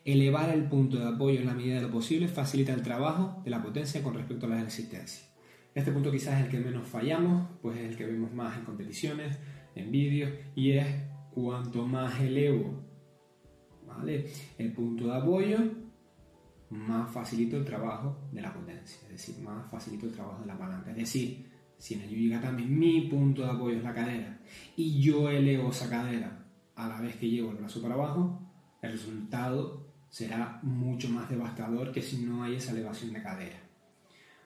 Elevar 0.05 0.49
el 0.49 0.65
punto 0.65 0.97
de 0.97 1.07
apoyo 1.07 1.39
en 1.39 1.45
la 1.45 1.53
medida 1.53 1.75
de 1.75 1.81
lo 1.83 1.91
posible 1.91 2.27
facilita 2.27 2.73
el 2.73 2.81
trabajo 2.81 3.41
de 3.43 3.51
la 3.51 3.63
potencia 3.63 4.03
con 4.03 4.13
respecto 4.13 4.45
a 4.45 4.49
la 4.49 4.63
resistencia. 4.63 5.25
Este 5.73 5.91
punto 5.91 6.11
quizás 6.11 6.39
es 6.39 6.45
el 6.45 6.51
que 6.51 6.59
menos 6.59 6.87
fallamos, 6.87 7.47
pues 7.61 7.79
es 7.79 7.89
el 7.91 7.97
que 7.97 8.05
vemos 8.05 8.33
más 8.33 8.57
en 8.57 8.65
competiciones, 8.65 9.39
en 9.75 9.91
vídeos, 9.91 10.31
y 10.55 10.71
es 10.71 10.87
cuanto 11.33 11.87
más 11.87 12.19
elevo 12.19 12.83
¿vale? 13.87 14.27
el 14.57 14.71
punto 14.73 15.07
de 15.07 15.15
apoyo, 15.15 15.57
más 16.73 17.09
facilito 17.11 17.57
el 17.57 17.65
trabajo 17.65 18.27
de 18.31 18.41
la 18.41 18.53
potencia, 18.53 18.97
es 19.03 19.09
decir, 19.09 19.39
más 19.39 19.69
facilito 19.69 20.07
el 20.07 20.11
trabajo 20.11 20.41
de 20.41 20.47
la 20.47 20.57
palanca. 20.57 20.91
Es 20.91 20.97
decir, 20.97 21.49
si 21.77 21.93
en 21.93 22.01
el 22.01 22.09
Yuji 22.09 22.29
Gatami 22.29 22.65
mi 22.65 23.01
punto 23.01 23.43
de 23.43 23.51
apoyo 23.51 23.77
es 23.77 23.83
la 23.83 23.93
cadera 23.93 24.39
y 24.75 25.01
yo 25.01 25.29
elevo 25.29 25.69
esa 25.69 25.89
cadera 25.89 26.45
a 26.75 26.87
la 26.87 26.99
vez 26.99 27.15
que 27.17 27.29
llevo 27.29 27.51
el 27.51 27.57
brazo 27.57 27.81
para 27.81 27.93
abajo, 27.93 28.41
el 28.81 28.91
resultado 28.91 29.85
será 30.09 30.59
mucho 30.63 31.09
más 31.09 31.29
devastador 31.29 31.91
que 31.91 32.01
si 32.01 32.17
no 32.17 32.43
hay 32.43 32.55
esa 32.55 32.71
elevación 32.71 33.13
de 33.13 33.21
cadera. 33.21 33.57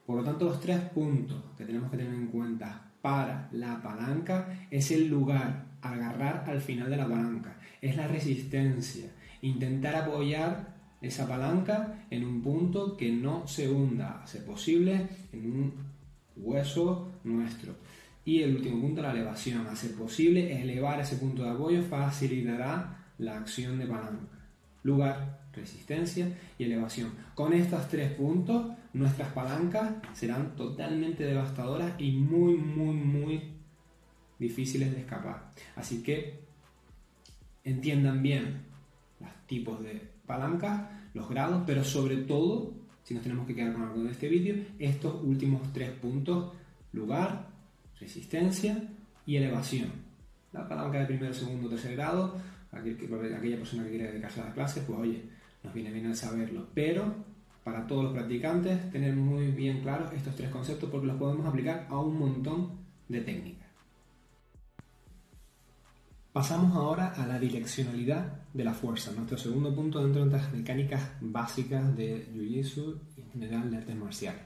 Por 0.05 0.17
lo 0.17 0.24
tanto, 0.24 0.46
los 0.46 0.60
tres 0.62 0.79
puntos 0.79 1.43
que 1.57 1.65
tenemos 1.65 1.91
que 1.91 1.98
tener 1.98 2.13
en 2.13 2.27
cuenta 2.27 2.91
para 3.01 3.50
la 3.51 3.81
palanca 3.81 4.67
es 4.72 4.91
el 4.91 5.07
lugar, 5.07 5.65
agarrar 5.81 6.46
al 6.48 6.62
final 6.62 6.89
de 6.89 6.98
la 6.98 7.07
palanca, 7.07 7.57
es 7.81 7.96
la 7.96 8.07
resistencia, 8.07 9.12
intentar 9.41 9.96
apoyar 9.96 10.76
esa 11.01 11.27
palanca 11.27 12.06
en 12.10 12.25
un 12.25 12.42
punto 12.42 12.98
que 12.98 13.12
no 13.12 13.48
se 13.48 13.70
hunda, 13.70 14.22
a 14.24 14.27
ser 14.27 14.46
posible 14.46 15.08
en 15.32 15.51
un 15.51 15.74
hueso 16.36 17.12
nuestro. 17.24 17.75
Y 18.25 18.42
el 18.42 18.56
último 18.56 18.82
punto, 18.82 19.01
la 19.01 19.12
elevación. 19.12 19.68
A 19.68 19.75
ser 19.75 19.94
posible, 19.94 20.62
elevar 20.62 21.00
ese 21.00 21.16
punto 21.16 21.44
de 21.44 21.50
apoyo 21.51 21.82
facilitará 21.84 23.06
la 23.20 23.38
acción 23.38 23.80
de 23.80 23.86
palanca. 23.86 24.38
Lugar, 24.84 25.48
resistencia 25.54 26.38
y 26.58 26.66
elevación. 26.66 27.12
Con 27.36 27.54
estos 27.54 27.88
tres 27.88 28.12
puntos, 28.12 28.74
nuestras 28.94 29.32
palancas 29.32 29.94
serán 30.13 30.56
totalmente 30.56 31.24
devastadoras 31.24 31.94
y 32.00 32.12
muy, 32.12 32.56
muy, 32.56 32.96
muy 32.96 33.44
difíciles 34.39 34.92
de 34.92 35.00
escapar. 35.00 35.51
Así 35.75 36.04
que 36.04 36.39
entiendan 37.63 38.22
bien 38.22 38.62
los 39.20 39.30
tipos 39.48 39.82
de 39.84 40.16
palancas, 40.27 40.89
los 41.13 41.29
grados, 41.29 41.63
pero 41.65 41.84
sobre 41.84 42.17
todo, 42.17 42.74
si 43.03 43.13
nos 43.13 43.24
tenemos 43.24 43.48
que 43.48 43.55
quedar 43.55 43.74
con 43.74 43.84
algo 43.84 44.03
de 44.03 44.12
este 44.12 44.27
vídeo, 44.27 44.55
estos 44.77 45.24
últimos 45.24 45.74
tres 45.74 45.89
puntos, 45.91 46.53
lugar, 46.93 47.48
resistencia 48.00 48.84
y 49.25 49.38
elevación. 49.38 49.91
La 50.53 50.67
palanca 50.67 51.00
de 51.00 51.05
primero, 51.05 51.34
segundo, 51.34 51.69
tercer 51.69 51.96
grado, 51.96 52.36
aquella 52.72 53.57
persona 53.57 53.84
que 53.84 53.89
quiere 53.89 54.07
dedicarse 54.07 54.41
a 54.41 54.46
las 54.46 54.53
clases, 54.53 54.84
pues 54.86 55.00
oye, 55.00 55.24
nos 55.63 55.74
viene 55.74 55.91
bien 55.91 56.05
el 56.05 56.15
saberlo. 56.15 56.67
Pero 56.74 57.15
para 57.63 57.86
todos 57.86 58.05
los 58.05 58.13
practicantes, 58.13 58.91
tener 58.91 59.15
muy 59.15 59.48
bien 59.48 59.81
claros 59.81 60.13
estos 60.13 60.36
tres 60.36 60.50
conceptos 60.50 60.89
porque 60.89 61.07
los 61.07 61.17
podemos 61.17 61.46
aplicar 61.46 61.88
a 61.89 62.00
un 62.00 62.17
montón 62.17 62.72
de 63.10 63.22
técnicas. 63.22 63.66
Pasamos 66.38 66.75
ahora 66.75 67.13
a 67.15 67.25
la 67.25 67.39
direccionalidad 67.39 68.44
de 68.53 68.63
la 68.63 68.75
fuerza, 68.75 69.12
nuestro 69.12 69.39
segundo 69.39 69.74
punto 69.74 70.03
dentro 70.03 70.24
de 70.24 70.32
las 70.32 70.53
mecánicas 70.53 71.13
básicas 71.20 71.98
de 71.98 72.27
Jiu-Jitsu 72.32 73.00
y 73.17 73.22
en 73.22 73.32
general 73.32 73.72
de 73.72 73.77
artes 73.77 73.96
marciales. 73.96 74.44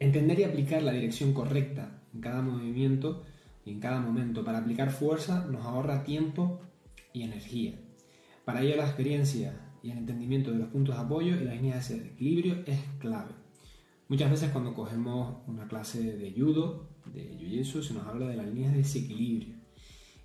Entender 0.00 0.40
y 0.40 0.42
aplicar 0.42 0.82
la 0.82 0.90
dirección 0.90 1.32
correcta 1.32 2.02
en 2.12 2.20
cada 2.20 2.42
movimiento 2.42 3.22
y 3.64 3.70
en 3.70 3.78
cada 3.78 4.00
momento 4.00 4.44
para 4.44 4.58
aplicar 4.58 4.90
fuerza 4.90 5.46
nos 5.46 5.64
ahorra 5.64 6.02
tiempo 6.02 6.60
y 7.12 7.22
energía. 7.22 7.78
Para 8.44 8.62
ello 8.62 8.74
la 8.74 8.86
experiencia 8.86 9.54
y 9.80 9.92
el 9.92 9.98
entendimiento 9.98 10.50
de 10.50 10.58
los 10.58 10.70
puntos 10.70 10.96
de 10.96 11.02
apoyo 11.02 11.36
y 11.36 11.44
las 11.44 11.54
líneas 11.54 11.88
de 11.88 11.98
equilibrio 11.98 12.64
es 12.66 12.80
clave. 12.98 13.30
Muchas 14.08 14.28
veces 14.28 14.50
cuando 14.50 14.74
cogemos 14.74 15.36
una 15.46 15.68
clase 15.68 16.16
de 16.16 16.32
judo, 16.32 16.88
de 17.14 17.30
jiu-jitsu, 17.38 17.80
se 17.80 17.94
nos 17.94 18.08
habla 18.08 18.26
de 18.26 18.36
las 18.38 18.46
líneas 18.48 18.72
de 18.72 18.78
desequilibrio 18.78 19.61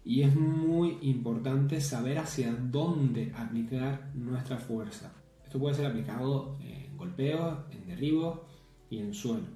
y 0.07 0.21
es 0.21 0.33
muy 0.33 0.99
importante 1.01 1.81
saber 1.81 2.17
hacia 2.17 2.53
dónde 2.53 3.33
aplicar 3.35 4.09
nuestra 4.15 4.57
fuerza. 4.57 5.11
Esto 5.43 5.59
puede 5.59 5.75
ser 5.75 5.85
aplicado 5.85 6.57
en 6.61 6.95
golpeos, 6.95 7.57
en 7.71 7.85
derribos 7.85 8.39
y 8.89 8.99
en 8.99 9.13
suelo. 9.13 9.47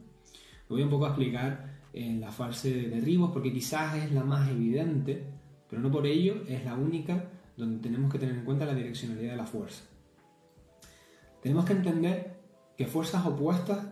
Lo 0.68 0.76
voy 0.76 0.84
un 0.84 0.90
poco 0.90 1.06
a 1.06 1.10
explicar 1.12 1.80
en 1.94 2.20
la 2.20 2.34
fase 2.34 2.74
de 2.74 2.90
derribos 2.90 3.32
porque 3.32 3.54
quizás 3.54 3.96
es 3.96 4.12
la 4.12 4.26
más 4.26 4.50
evidente, 4.50 5.24
pero 5.70 5.82
no 5.82 5.90
por 5.90 6.06
ello 6.06 6.44
es 6.46 6.66
la 6.66 6.76
única 6.76 7.32
donde 7.56 7.80
tenemos 7.80 8.12
que 8.12 8.20
tener 8.20 8.36
en 8.36 8.44
cuenta 8.44 8.66
la 8.66 8.76
direccionalidad 8.76 9.32
de 9.32 9.38
la 9.38 9.46
fuerza. 9.46 9.86
Tenemos 11.42 11.64
que 11.64 11.74
entender 11.74 12.42
que 12.78 12.88
fuerzas 12.88 13.26
opuestas 13.26 13.88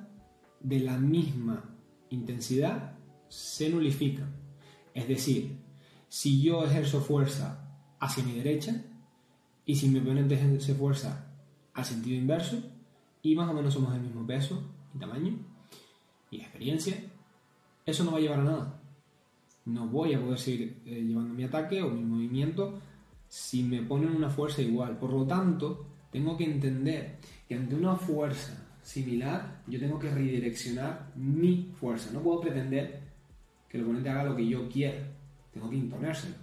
de 0.60 0.82
la 0.82 0.98
misma 0.98 1.74
intensidad 2.10 2.98
se 3.30 3.70
nulifican. 3.70 4.36
Es 4.94 5.08
decir, 5.08 5.59
si 6.10 6.42
yo 6.42 6.66
ejerzo 6.66 7.02
fuerza 7.02 7.70
hacia 8.00 8.24
mi 8.24 8.34
derecha 8.34 8.84
y 9.66 9.76
si 9.76 9.88
mi 9.88 10.00
oponente 10.00 10.34
ejerce 10.34 10.74
fuerza 10.74 11.28
al 11.74 11.86
sentido 11.86 12.18
inverso 12.18 12.58
y 13.22 13.36
más 13.36 13.50
o 13.50 13.54
menos 13.54 13.76
somos 13.76 13.94
del 13.94 14.02
mismo 14.02 14.26
peso 14.26 14.62
y 14.94 14.98
tamaño 14.98 15.38
y 16.32 16.42
experiencia, 16.42 16.96
eso 17.86 18.04
no 18.04 18.12
va 18.12 18.18
a 18.18 18.22
llevar 18.22 18.40
a 18.40 18.44
nada. 18.44 18.82
No 19.66 19.88
voy 19.88 20.14
a 20.14 20.22
poder 20.22 20.40
seguir 20.40 20.82
eh, 20.86 21.02
llevando 21.02 21.34
mi 21.34 21.44
ataque 21.44 21.82
o 21.84 21.90
mi 21.90 22.04
movimiento 22.04 22.80
si 23.28 23.62
me 23.62 23.84
ponen 23.84 24.16
una 24.16 24.30
fuerza 24.30 24.62
igual. 24.64 24.98
Por 24.98 25.14
lo 25.14 25.26
tanto, 25.26 25.86
tengo 26.12 26.36
que 26.36 26.46
entender 26.46 27.20
que 27.48 27.56
ante 27.56 27.76
una 27.76 27.96
fuerza 27.96 28.68
similar, 28.82 29.62
yo 29.68 29.80
tengo 29.80 30.00
que 30.00 30.10
redireccionar 30.10 31.12
mi 31.16 31.72
fuerza. 31.80 32.12
No 32.12 32.22
puedo 32.22 32.42
pretender 32.42 33.02
que 33.68 33.78
el 33.78 33.84
oponente 33.84 34.10
haga 34.10 34.24
lo 34.24 34.36
que 34.36 34.48
yo 34.48 34.68
quiera 34.68 35.19
tengo 35.52 35.70
que 35.70 35.78
imponérselo. 35.78 36.36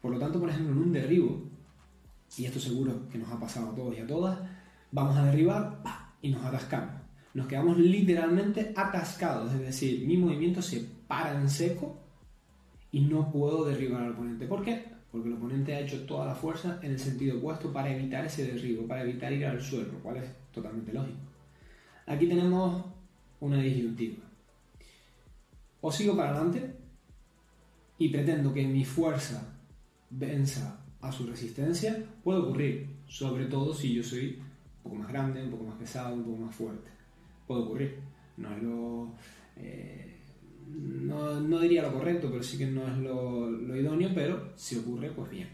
Por 0.00 0.12
lo 0.12 0.18
tanto, 0.18 0.40
por 0.40 0.48
ejemplo, 0.48 0.72
en 0.72 0.78
un 0.78 0.92
derribo, 0.92 1.42
y 2.36 2.44
esto 2.44 2.58
seguro 2.58 3.08
que 3.08 3.18
nos 3.18 3.30
ha 3.30 3.38
pasado 3.38 3.70
a 3.70 3.74
todos 3.74 3.96
y 3.96 4.00
a 4.00 4.06
todas, 4.06 4.38
vamos 4.92 5.16
a 5.16 5.24
derribar 5.26 5.82
y 6.22 6.30
nos 6.30 6.44
atascamos. 6.44 7.00
Nos 7.34 7.46
quedamos 7.46 7.78
literalmente 7.78 8.72
atascados, 8.74 9.52
es 9.54 9.60
decir, 9.60 10.06
mi 10.06 10.16
movimiento 10.16 10.62
se 10.62 10.84
para 11.06 11.40
en 11.40 11.48
seco 11.48 11.96
y 12.92 13.00
no 13.00 13.30
puedo 13.30 13.64
derribar 13.64 14.02
al 14.02 14.12
oponente. 14.12 14.46
¿Por 14.46 14.64
qué? 14.64 14.84
Porque 15.12 15.28
el 15.28 15.34
oponente 15.34 15.74
ha 15.74 15.80
hecho 15.80 16.04
toda 16.06 16.26
la 16.26 16.34
fuerza 16.34 16.78
en 16.82 16.92
el 16.92 16.98
sentido 16.98 17.38
opuesto 17.38 17.72
para 17.72 17.94
evitar 17.94 18.24
ese 18.24 18.46
derribo, 18.46 18.86
para 18.86 19.02
evitar 19.02 19.32
ir 19.32 19.44
al 19.46 19.60
suelo, 19.60 19.92
lo 19.92 19.98
cual 20.00 20.18
es 20.18 20.24
totalmente 20.52 20.92
lógico. 20.92 21.18
Aquí 22.06 22.26
tenemos 22.26 22.84
una 23.40 23.58
disyuntiva. 23.58 24.24
O 25.80 25.90
sigo 25.90 26.16
para 26.16 26.30
adelante 26.30 26.79
y 28.00 28.08
pretendo 28.08 28.52
que 28.54 28.66
mi 28.66 28.82
fuerza 28.82 29.46
venza 30.08 30.80
a 31.02 31.12
su 31.12 31.26
resistencia, 31.26 32.02
puede 32.24 32.40
ocurrir, 32.40 32.88
sobre 33.06 33.44
todo 33.44 33.74
si 33.74 33.92
yo 33.92 34.02
soy 34.02 34.38
un 34.38 34.82
poco 34.82 34.96
más 34.96 35.08
grande, 35.08 35.44
un 35.44 35.50
poco 35.50 35.64
más 35.64 35.76
pesado, 35.76 36.14
un 36.14 36.24
poco 36.24 36.38
más 36.38 36.54
fuerte. 36.54 36.90
Puede 37.46 37.60
ocurrir. 37.60 37.98
No 38.38 38.56
es 38.56 38.62
lo. 38.62 39.14
Eh, 39.58 40.16
no, 40.66 41.60
diría 41.60 41.82
lo 41.82 41.92
correcto, 41.92 42.30
pero 42.30 42.42
sí 42.42 42.56
que 42.56 42.66
no 42.66 42.88
es 42.88 42.96
lo, 42.96 43.76
idóneo, 43.76 44.10
pero 44.14 44.50
si 44.56 44.78
ocurre, 44.78 45.10
pues 45.10 45.30
bien. 45.30 45.48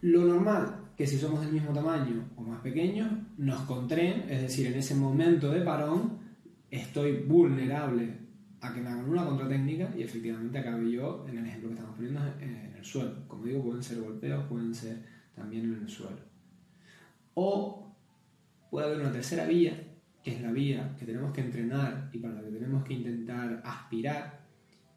Lo 0.00 0.24
normal, 0.24 0.74
que 0.96 1.06
si 1.06 1.18
somos 1.18 1.42
del 1.42 1.52
mismo 1.52 1.74
tamaño 1.74 2.30
o 2.36 2.40
más 2.40 2.62
pequeños, 2.62 3.10
nos 3.36 3.60
contraen, 3.62 4.24
es 4.30 4.40
decir, 4.40 4.68
en 4.68 4.74
ese 4.74 4.94
momento 4.94 5.50
de 5.50 5.60
parón, 5.60 6.18
estoy 6.70 7.18
vulnerable 7.18 8.25
a 8.60 8.72
que 8.72 8.80
me 8.80 8.88
hagan 8.88 9.08
una 9.08 9.24
contratécnica 9.24 9.92
y 9.96 10.02
efectivamente 10.02 10.58
acabe 10.58 10.90
yo, 10.90 11.26
en 11.28 11.38
el 11.38 11.46
ejemplo 11.46 11.68
que 11.68 11.74
estamos 11.74 11.96
poniendo, 11.96 12.20
en 12.40 12.74
el 12.76 12.84
suelo. 12.84 13.26
Como 13.28 13.44
digo, 13.44 13.64
pueden 13.64 13.82
ser 13.82 14.00
golpeos, 14.00 14.44
pueden 14.46 14.74
ser 14.74 15.02
también 15.34 15.64
en 15.64 15.82
el 15.82 15.88
suelo. 15.88 16.18
O 17.34 17.94
puede 18.70 18.86
haber 18.86 19.00
una 19.00 19.12
tercera 19.12 19.46
vía, 19.46 19.78
que 20.22 20.34
es 20.34 20.40
la 20.40 20.50
vía 20.50 20.96
que 20.98 21.04
tenemos 21.04 21.32
que 21.32 21.42
entrenar 21.42 22.10
y 22.12 22.18
para 22.18 22.34
la 22.34 22.42
que 22.42 22.50
tenemos 22.50 22.84
que 22.84 22.94
intentar 22.94 23.62
aspirar, 23.64 24.46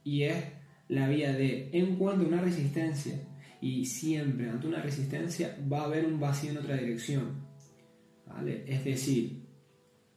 y 0.03 0.23
es 0.23 0.43
la 0.87 1.07
vía 1.07 1.33
de 1.33 1.69
encuentro 1.73 2.27
una 2.27 2.41
resistencia 2.41 3.19
y 3.61 3.85
siempre 3.85 4.49
ante 4.49 4.67
una 4.67 4.81
resistencia 4.81 5.57
va 5.71 5.81
a 5.81 5.85
haber 5.85 6.05
un 6.05 6.19
vacío 6.19 6.51
en 6.51 6.57
otra 6.57 6.77
dirección. 6.77 7.47
¿vale? 8.25 8.63
Es 8.67 8.83
decir, 8.83 9.45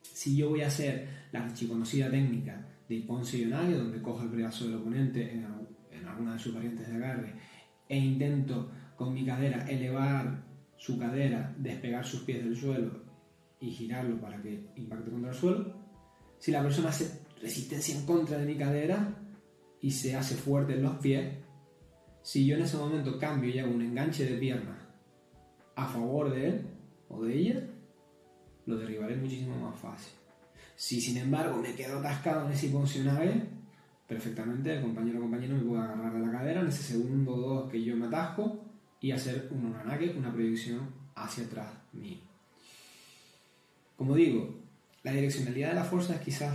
si 0.02 0.36
yo 0.36 0.50
voy 0.50 0.62
a 0.62 0.68
hacer 0.68 1.08
la 1.32 1.44
archiconocida 1.44 2.10
técnica 2.10 2.68
de 2.88 3.00
Ponce 3.00 3.46
donde 3.46 4.02
cojo 4.02 4.22
el 4.22 4.28
brazo 4.28 4.66
del 4.66 4.76
oponente 4.76 5.32
en, 5.32 5.46
alguna 6.06 6.34
de 6.34 6.38
sus 6.38 6.54
variantes 6.54 6.88
de 6.88 6.96
agarre 6.96 7.34
e 7.88 7.96
intento 7.96 8.70
con 8.96 9.14
mi 9.14 9.24
cadera 9.24 9.68
elevar 9.68 10.44
su 10.76 10.98
cadera, 10.98 11.54
despegar 11.58 12.04
sus 12.04 12.22
pies 12.22 12.44
del 12.44 12.56
suelo 12.56 13.02
y 13.60 13.70
girarlo 13.70 14.20
para 14.20 14.42
que 14.42 14.66
impacte 14.76 15.10
contra 15.10 15.30
el 15.30 15.36
suelo. 15.36 15.74
Si 16.38 16.50
la 16.50 16.62
persona 16.62 16.88
hace 16.88 17.20
resistencia 17.40 17.96
en 17.96 18.04
contra 18.04 18.38
de 18.38 18.46
mi 18.46 18.56
cadera 18.56 19.14
y 19.80 19.90
se 19.90 20.16
hace 20.16 20.34
fuerte 20.34 20.74
en 20.74 20.82
los 20.82 20.96
pies, 20.96 21.38
si 22.22 22.46
yo 22.46 22.56
en 22.56 22.62
ese 22.62 22.76
momento 22.76 23.18
cambio 23.18 23.50
y 23.50 23.58
hago 23.58 23.72
un 23.72 23.82
enganche 23.82 24.24
de 24.24 24.38
piernas 24.38 24.78
a 25.76 25.86
favor 25.86 26.32
de 26.32 26.48
él 26.48 26.66
o 27.08 27.24
de 27.24 27.34
ella, 27.34 27.68
lo 28.66 28.76
derribaré 28.76 29.16
muchísimo 29.16 29.56
más 29.56 29.78
fácil. 29.78 30.21
Si 30.82 31.00
sin 31.00 31.16
embargo 31.16 31.62
me 31.62 31.76
quedo 31.76 32.00
atascado 32.00 32.44
en 32.44 32.54
ese 32.54 32.68
funcionable, 32.68 33.40
perfectamente 34.08 34.74
el 34.74 34.82
compañero 34.82 35.20
o 35.20 35.22
compañero 35.22 35.54
me 35.54 35.62
puede 35.62 35.80
agarrar 35.80 36.12
de 36.12 36.26
la 36.26 36.32
cadera 36.32 36.60
en 36.60 36.66
ese 36.66 36.82
segundo 36.82 37.36
o 37.36 37.40
dos 37.40 37.70
que 37.70 37.84
yo 37.84 37.96
me 37.96 38.06
atasco 38.06 38.64
y 39.00 39.12
hacer 39.12 39.46
un 39.52 39.66
onanake, 39.66 40.16
una 40.18 40.32
proyección 40.32 40.80
hacia 41.14 41.44
atrás 41.44 41.68
mío. 41.92 42.18
Como 43.96 44.16
digo, 44.16 44.56
la 45.04 45.12
direccionalidad 45.12 45.68
de 45.68 45.74
la 45.76 45.84
fuerza 45.84 46.16
es 46.16 46.20
quizás 46.20 46.52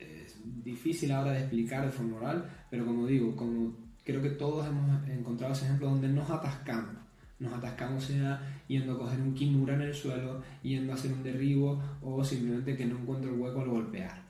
es 0.00 0.34
difícil 0.64 1.12
ahora 1.12 1.34
de 1.34 1.38
explicar 1.42 1.86
de 1.86 1.92
forma 1.92 2.16
oral, 2.16 2.50
pero 2.68 2.84
como 2.84 3.06
digo, 3.06 3.36
como 3.36 3.76
creo 4.02 4.20
que 4.20 4.30
todos 4.30 4.66
hemos 4.66 5.08
encontrado 5.08 5.52
ese 5.52 5.66
ejemplo 5.66 5.88
donde 5.88 6.08
nos 6.08 6.28
atascamos. 6.28 6.97
Nos 7.38 7.52
atascamos 7.52 8.04
sea 8.04 8.62
yendo 8.66 8.94
a 8.94 8.98
coger 8.98 9.20
un 9.20 9.34
kimura 9.34 9.74
en 9.74 9.82
el 9.82 9.94
suelo, 9.94 10.42
yendo 10.62 10.92
a 10.92 10.96
hacer 10.96 11.12
un 11.12 11.22
derribo 11.22 11.80
o 12.02 12.24
simplemente 12.24 12.76
que 12.76 12.86
no 12.86 12.98
encuentro 12.98 13.30
el 13.30 13.38
hueco 13.38 13.60
al 13.60 13.68
golpear. 13.68 14.22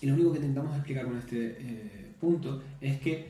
Y 0.00 0.06
lo 0.06 0.14
único 0.14 0.32
que 0.32 0.38
intentamos 0.38 0.74
explicar 0.76 1.06
con 1.06 1.18
este 1.18 1.56
eh, 1.58 2.14
punto 2.20 2.62
es 2.80 3.00
que 3.00 3.28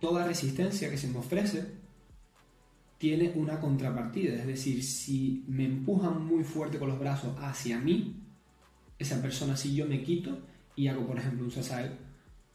toda 0.00 0.26
resistencia 0.26 0.90
que 0.90 0.98
se 0.98 1.08
me 1.08 1.18
ofrece 1.18 1.66
tiene 2.98 3.32
una 3.34 3.60
contrapartida. 3.60 4.34
Es 4.34 4.46
decir, 4.46 4.82
si 4.82 5.44
me 5.48 5.64
empujan 5.64 6.24
muy 6.24 6.44
fuerte 6.44 6.78
con 6.78 6.88
los 6.88 6.98
brazos 6.98 7.34
hacia 7.40 7.78
mí, 7.78 8.22
esa 8.98 9.20
persona, 9.20 9.56
si 9.56 9.74
yo 9.74 9.86
me 9.86 10.02
quito 10.02 10.38
y 10.74 10.88
hago, 10.88 11.06
por 11.06 11.18
ejemplo, 11.18 11.44
un 11.44 11.50
sasai, 11.50 11.90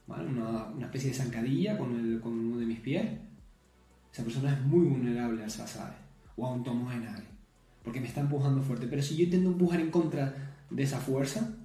una, 0.06 0.72
especie 0.80 1.10
de 1.10 1.16
zancadilla 1.16 1.78
con, 1.78 1.90
uno 2.24 2.58
de 2.58 2.66
mis 2.66 2.80
pies, 2.80 3.04
esa 4.12 4.22
persona 4.24 4.52
es 4.52 4.60
muy 4.60 4.86
vulnerable 4.86 5.42
al 5.42 5.50
sasai 5.50 5.92
o 6.36 6.46
a 6.46 6.52
un 6.52 6.62
tomo 6.62 6.92
enare, 6.92 7.24
porque 7.82 8.00
me 8.00 8.08
está 8.08 8.20
empujando 8.20 8.62
fuerte. 8.62 8.86
Pero 8.86 9.02
si 9.02 9.16
yo 9.16 9.24
intento 9.24 9.50
empujar 9.50 9.80
en 9.80 9.90
contra 9.90 10.54
de 10.70 10.82
esa 10.82 10.98
fuerza, 10.98 11.56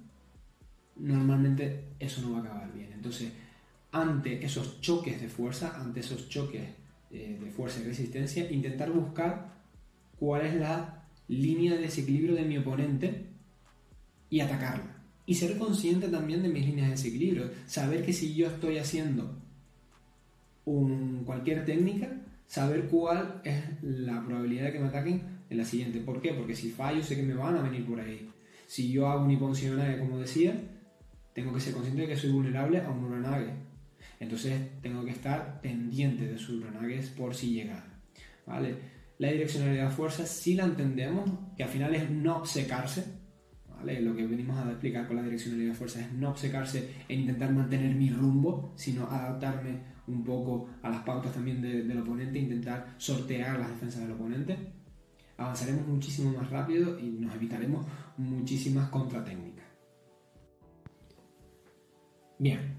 normalmente 0.96 1.84
eso 1.98 2.22
no 2.22 2.32
va 2.32 2.38
a 2.38 2.42
acabar 2.42 2.72
bien. 2.72 2.92
Entonces, 2.92 3.32
ante 3.92 4.44
esos 4.44 4.80
choques 4.80 5.20
de 5.20 5.28
fuerza, 5.28 5.78
ante 5.80 6.00
esos 6.00 6.28
choques 6.28 6.62
eh, 7.10 7.38
de 7.42 7.50
fuerza 7.50 7.80
y 7.80 7.84
resistencia, 7.84 8.50
intentar 8.50 8.90
buscar 8.90 9.54
cuál 10.18 10.46
es 10.46 10.54
la 10.54 11.04
línea 11.28 11.74
de 11.74 11.82
desequilibrio 11.82 12.34
de 12.34 12.44
mi 12.44 12.58
oponente 12.58 13.26
y 14.30 14.40
atacarla. 14.40 14.96
Y 15.26 15.34
ser 15.34 15.58
consciente 15.58 16.08
también 16.08 16.42
de 16.42 16.48
mis 16.48 16.64
líneas 16.64 16.88
de 16.88 16.92
desequilibrio. 16.92 17.50
Saber 17.66 18.04
que 18.04 18.14
si 18.14 18.34
yo 18.34 18.46
estoy 18.46 18.78
haciendo 18.78 19.38
un, 20.64 21.24
cualquier 21.24 21.66
técnica, 21.66 22.10
saber 22.48 22.88
cuál 22.88 23.40
es 23.44 23.62
la 23.82 24.24
probabilidad 24.24 24.64
de 24.64 24.72
que 24.72 24.80
me 24.80 24.88
ataquen 24.88 25.22
en 25.48 25.58
la 25.58 25.64
siguiente. 25.64 26.00
¿Por 26.00 26.20
qué? 26.20 26.32
Porque 26.32 26.56
si 26.56 26.70
fallo 26.70 27.02
sé 27.02 27.14
que 27.14 27.22
me 27.22 27.34
van 27.34 27.56
a 27.56 27.62
venir 27.62 27.86
por 27.86 28.00
ahí. 28.00 28.28
Si 28.66 28.90
yo 28.90 29.06
hago 29.06 29.24
un 29.24 29.30
hiponcionague, 29.30 29.98
como 29.98 30.18
decía, 30.18 30.54
tengo 31.34 31.52
que 31.52 31.60
ser 31.60 31.74
consciente 31.74 32.02
de 32.02 32.08
que 32.08 32.16
soy 32.16 32.30
vulnerable 32.30 32.80
a 32.80 32.90
un 32.90 33.04
uranage. 33.04 33.52
Entonces 34.18 34.80
tengo 34.80 35.04
que 35.04 35.12
estar 35.12 35.60
pendiente 35.60 36.26
de 36.26 36.38
sus 36.38 36.60
uranagues 36.60 37.10
por 37.10 37.34
si 37.34 37.52
llega. 37.52 37.84
¿vale? 38.46 38.76
La 39.18 39.30
direccionalidad 39.30 39.90
de 39.90 39.94
fuerza 39.94 40.26
sí 40.26 40.54
la 40.54 40.64
entendemos, 40.64 41.30
que 41.56 41.64
al 41.64 41.68
final 41.68 41.94
es 41.94 42.10
no 42.10 42.38
obcecarse. 42.38 43.04
¿vale? 43.76 44.00
Lo 44.00 44.16
que 44.16 44.26
venimos 44.26 44.58
a 44.58 44.70
explicar 44.70 45.06
con 45.06 45.16
la 45.16 45.22
direccionalidad 45.22 45.72
de 45.72 45.76
fuerza 45.76 46.00
es 46.00 46.12
no 46.12 46.30
obcecarse 46.30 46.94
e 47.08 47.14
intentar 47.14 47.52
mantener 47.52 47.94
mi 47.94 48.10
rumbo, 48.10 48.72
sino 48.74 49.06
adaptarme 49.06 49.97
un 50.08 50.24
poco 50.24 50.68
a 50.82 50.90
las 50.90 51.02
pautas 51.02 51.32
también 51.32 51.60
del 51.60 51.98
oponente, 52.00 52.38
intentar 52.38 52.94
sortear 52.98 53.58
las 53.58 53.70
defensas 53.70 54.02
del 54.02 54.12
oponente. 54.12 54.56
Avanzaremos 55.36 55.86
muchísimo 55.86 56.36
más 56.36 56.50
rápido 56.50 56.98
y 56.98 57.10
nos 57.10 57.34
evitaremos 57.34 57.86
muchísimas 58.16 58.88
contratécnicas. 58.88 59.66
Bien, 62.38 62.76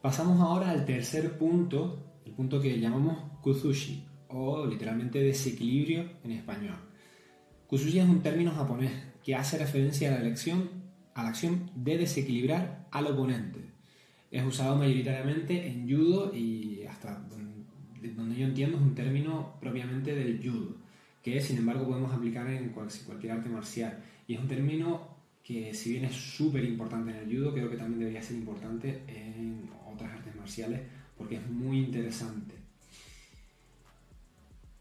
pasamos 0.00 0.40
ahora 0.40 0.70
al 0.70 0.84
tercer 0.84 1.36
punto, 1.36 2.20
el 2.24 2.32
punto 2.32 2.60
que 2.60 2.80
llamamos 2.80 3.40
kuzushi, 3.40 4.06
o 4.28 4.66
literalmente 4.66 5.20
desequilibrio 5.20 6.08
en 6.24 6.32
español. 6.32 6.76
Kuzushi 7.66 8.00
es 8.00 8.08
un 8.08 8.22
término 8.22 8.50
japonés 8.52 8.92
que 9.22 9.34
hace 9.34 9.58
referencia 9.58 10.08
a 10.08 10.14
la, 10.14 10.20
elección, 10.20 10.70
a 11.14 11.22
la 11.22 11.28
acción 11.28 11.70
de 11.74 11.98
desequilibrar 11.98 12.88
al 12.90 13.06
oponente. 13.06 13.69
Es 14.30 14.44
usado 14.44 14.76
mayoritariamente 14.76 15.66
en 15.66 15.88
judo 15.88 16.34
y 16.34 16.84
hasta 16.88 17.20
donde 18.16 18.36
yo 18.36 18.46
entiendo 18.46 18.76
es 18.76 18.82
un 18.82 18.94
término 18.94 19.54
propiamente 19.60 20.14
del 20.14 20.40
judo, 20.42 20.76
que 21.22 21.40
sin 21.40 21.58
embargo 21.58 21.86
podemos 21.86 22.12
aplicar 22.12 22.48
en 22.48 22.70
cualquier 22.70 23.32
arte 23.32 23.48
marcial. 23.48 23.98
Y 24.26 24.34
es 24.34 24.40
un 24.40 24.48
término 24.48 25.08
que 25.42 25.74
si 25.74 25.92
bien 25.92 26.04
es 26.04 26.14
súper 26.14 26.64
importante 26.64 27.10
en 27.10 27.16
el 27.16 27.36
judo, 27.36 27.52
creo 27.52 27.68
que 27.68 27.76
también 27.76 27.98
debería 27.98 28.22
ser 28.22 28.36
importante 28.36 29.02
en 29.08 29.68
otras 29.92 30.12
artes 30.12 30.34
marciales 30.36 30.80
porque 31.18 31.36
es 31.36 31.46
muy 31.50 31.80
interesante. 31.80 32.54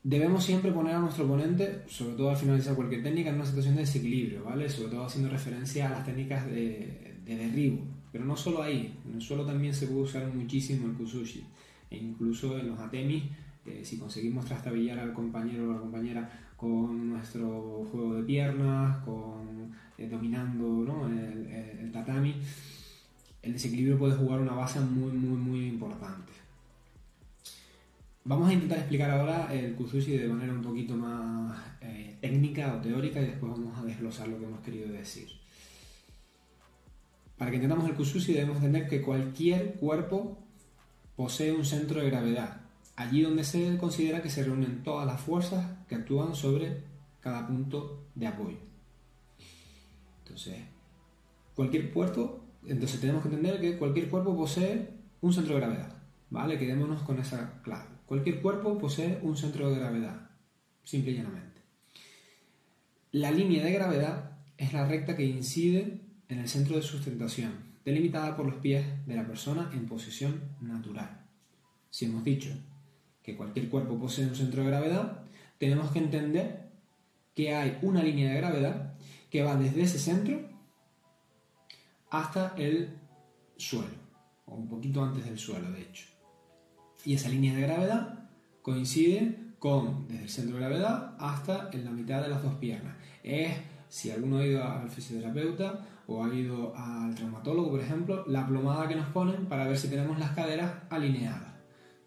Debemos 0.04 0.46
siempre 0.46 0.72
poner 0.72 0.96
a 0.96 1.00
nuestro 1.00 1.26
oponente, 1.26 1.84
sobre 1.88 2.16
todo 2.16 2.30
al 2.30 2.38
finalizar 2.38 2.76
cualquier 2.76 3.04
técnica, 3.04 3.30
en 3.30 3.36
una 3.36 3.46
situación 3.46 3.76
de 3.76 3.82
desequilibrio, 3.82 4.46
¿vale? 4.46 4.70
Sobre 4.70 4.92
todo 4.92 5.06
haciendo 5.06 5.30
referencia 5.30 5.88
a 5.88 5.90
las 5.90 6.06
técnicas 6.06 6.46
de, 6.46 7.18
derribo. 7.26 7.86
Pero 8.12 8.26
no 8.26 8.36
solo 8.36 8.62
ahí, 8.62 8.96
en 9.08 9.16
el 9.16 9.22
suelo 9.22 9.46
también 9.46 9.74
se 9.74 9.88
puede 9.88 10.02
usar 10.02 10.34
muchísimo 10.34 10.88
el 10.88 10.94
kusushi. 10.94 11.44
E 11.90 11.98
incluso 11.98 12.58
en 12.60 12.70
los 12.70 12.80
atemis, 12.80 13.24
eh, 13.66 13.82
si 13.84 13.98
conseguimos 13.98 14.46
trastabillar 14.46 15.00
al 15.00 15.14
compañero 15.14 15.70
o 15.70 15.74
la 15.74 15.80
compañera 15.80 16.30
con 16.56 17.10
nuestro 17.10 17.86
juego 17.92 18.16
de 18.16 18.24
piernas, 18.24 18.98
con 19.06 19.72
eh, 19.98 20.08
dominando 20.08 21.08
el, 21.08 21.92
tatami, 21.92 22.36
el 23.42 23.54
desequilibrio 23.54 23.98
puede 23.98 24.16
jugar 24.16 24.40
una 24.42 24.54
base 24.54 24.80
muy, 24.80 25.12
muy, 25.12 25.38
muy 25.38 25.68
importante. 25.68 26.34
Vamos 28.26 28.50
a 28.50 28.54
intentar 28.54 28.80
explicar 28.80 29.10
ahora 29.12 29.54
el 29.54 29.74
Kuzushi 29.76 30.18
de 30.18 30.28
manera 30.28 30.54
un 30.54 30.62
poquito 30.62 30.96
más 30.96 31.58
eh, 31.82 32.18
técnica 32.22 32.76
o 32.76 32.82
teórica 32.82 33.22
y 33.22 33.26
después 33.26 33.52
vamos 33.52 33.78
a 33.78 33.84
desglosar 33.84 34.28
lo 34.28 34.38
que 34.38 34.46
hemos 34.46 34.60
querido 34.60 34.92
decir. 34.92 35.28
Para 37.40 37.52
que 37.52 37.56
entendamos 37.56 37.90
el 37.90 37.96
Kuzushi 37.96 38.34
debemos 38.34 38.58
entender 38.58 38.90
que 38.90 39.02
cualquier 39.02 39.76
cuerpo 39.76 40.38
posee 41.16 41.54
un 41.54 41.64
centro 41.64 42.02
de 42.02 42.10
gravedad, 42.10 42.62
allí 42.98 43.22
donde 43.22 43.46
se 43.46 43.78
considera 43.78 44.22
que 44.22 44.30
se 44.30 44.44
reúnen 44.44 44.84
todas 44.84 45.08
las 45.08 45.22
fuerzas 45.22 45.66
que 45.88 45.96
actúan 45.96 46.36
sobre 46.36 46.84
cada 47.22 47.48
punto 47.48 48.08
de 48.14 48.28
apoyo. 48.28 48.58
Entonces, 50.24 50.58
cualquier 51.56 51.94
cuerpo, 51.94 52.44
entonces 52.66 53.00
tenemos 53.00 53.24
que 53.24 53.30
entender 53.30 53.62
que 53.62 53.78
cualquier 53.78 54.10
cuerpo 54.10 54.36
posee 54.36 54.90
un 55.22 55.32
centro 55.32 55.54
de 55.54 55.62
gravedad, 55.62 55.96
¿vale? 56.30 56.60
Quedémonos 56.60 57.04
con 57.04 57.20
esa 57.20 57.62
clave. 57.64 57.88
Cualquier 58.06 58.42
cuerpo 58.42 58.78
posee 58.78 59.20
un 59.22 59.38
centro 59.38 59.70
de 59.70 59.80
gravedad, 59.80 60.30
simple 60.84 61.12
y 61.12 61.16
llanamente. 61.16 61.62
La 63.14 63.32
línea 63.32 63.64
de 63.64 63.72
gravedad 63.72 64.40
es 64.58 64.74
la 64.74 64.86
recta 64.86 65.16
que 65.16 65.24
incide 65.24 66.09
en 66.30 66.40
el 66.40 66.48
centro 66.48 66.76
de 66.76 66.82
sustentación, 66.82 67.52
delimitada 67.84 68.38
por 68.38 68.46
los 68.46 68.56
pies 68.56 68.86
de 69.08 69.16
la 69.16 69.26
persona 69.26 69.70
en 69.74 69.88
posición 69.88 70.42
natural. 70.62 71.26
Si 71.90 72.06
hemos 72.06 72.24
dicho 72.24 72.50
que 73.24 73.36
cualquier 73.36 73.68
cuerpo 73.70 74.00
posee 74.00 74.28
un 74.28 74.36
centro 74.36 74.64
de 74.64 74.70
gravedad, 74.70 75.24
tenemos 75.58 75.92
que 75.92 76.00
entender 76.00 76.70
que 77.36 77.56
hay 77.56 77.80
una 77.82 78.04
línea 78.04 78.32
de 78.32 78.38
gravedad 78.38 78.94
que 79.30 79.44
va 79.44 79.56
desde 79.56 79.82
ese 79.82 80.00
centro 80.00 80.40
hasta 82.12 82.54
el 82.58 82.98
suelo, 83.58 83.98
o 84.46 84.56
un 84.56 84.68
poquito 84.68 85.04
antes 85.04 85.26
del 85.26 85.38
suelo, 85.38 85.72
de 85.72 85.82
hecho. 85.82 86.06
Y 87.06 87.14
esa 87.14 87.30
línea 87.30 87.56
de 87.56 87.62
gravedad 87.62 88.30
coincide 88.62 89.54
con 89.58 90.08
desde 90.08 90.24
el 90.24 90.30
centro 90.30 90.56
de 90.58 90.66
gravedad 90.66 91.16
hasta 91.20 91.70
en 91.72 91.86
la 91.86 91.92
mitad 91.92 92.22
de 92.22 92.30
las 92.30 92.44
dos 92.44 92.56
piernas. 92.56 92.96
Es, 93.24 93.56
si 93.90 94.12
alguno 94.12 94.38
ha 94.38 94.46
ido 94.46 94.64
al 94.64 94.90
fisioterapeuta 94.90 95.86
o 96.10 96.24
ha 96.24 96.34
ido 96.34 96.76
al 96.76 97.14
traumatólogo, 97.14 97.70
por 97.70 97.80
ejemplo, 97.80 98.26
la 98.28 98.48
plomada 98.48 98.88
que 98.88 98.96
nos 98.96 99.08
ponen 99.10 99.46
para 99.46 99.68
ver 99.68 99.78
si 99.78 99.90
tenemos 99.90 100.18
las 100.18 100.32
caderas 100.32 100.74
alineadas. 100.90 101.54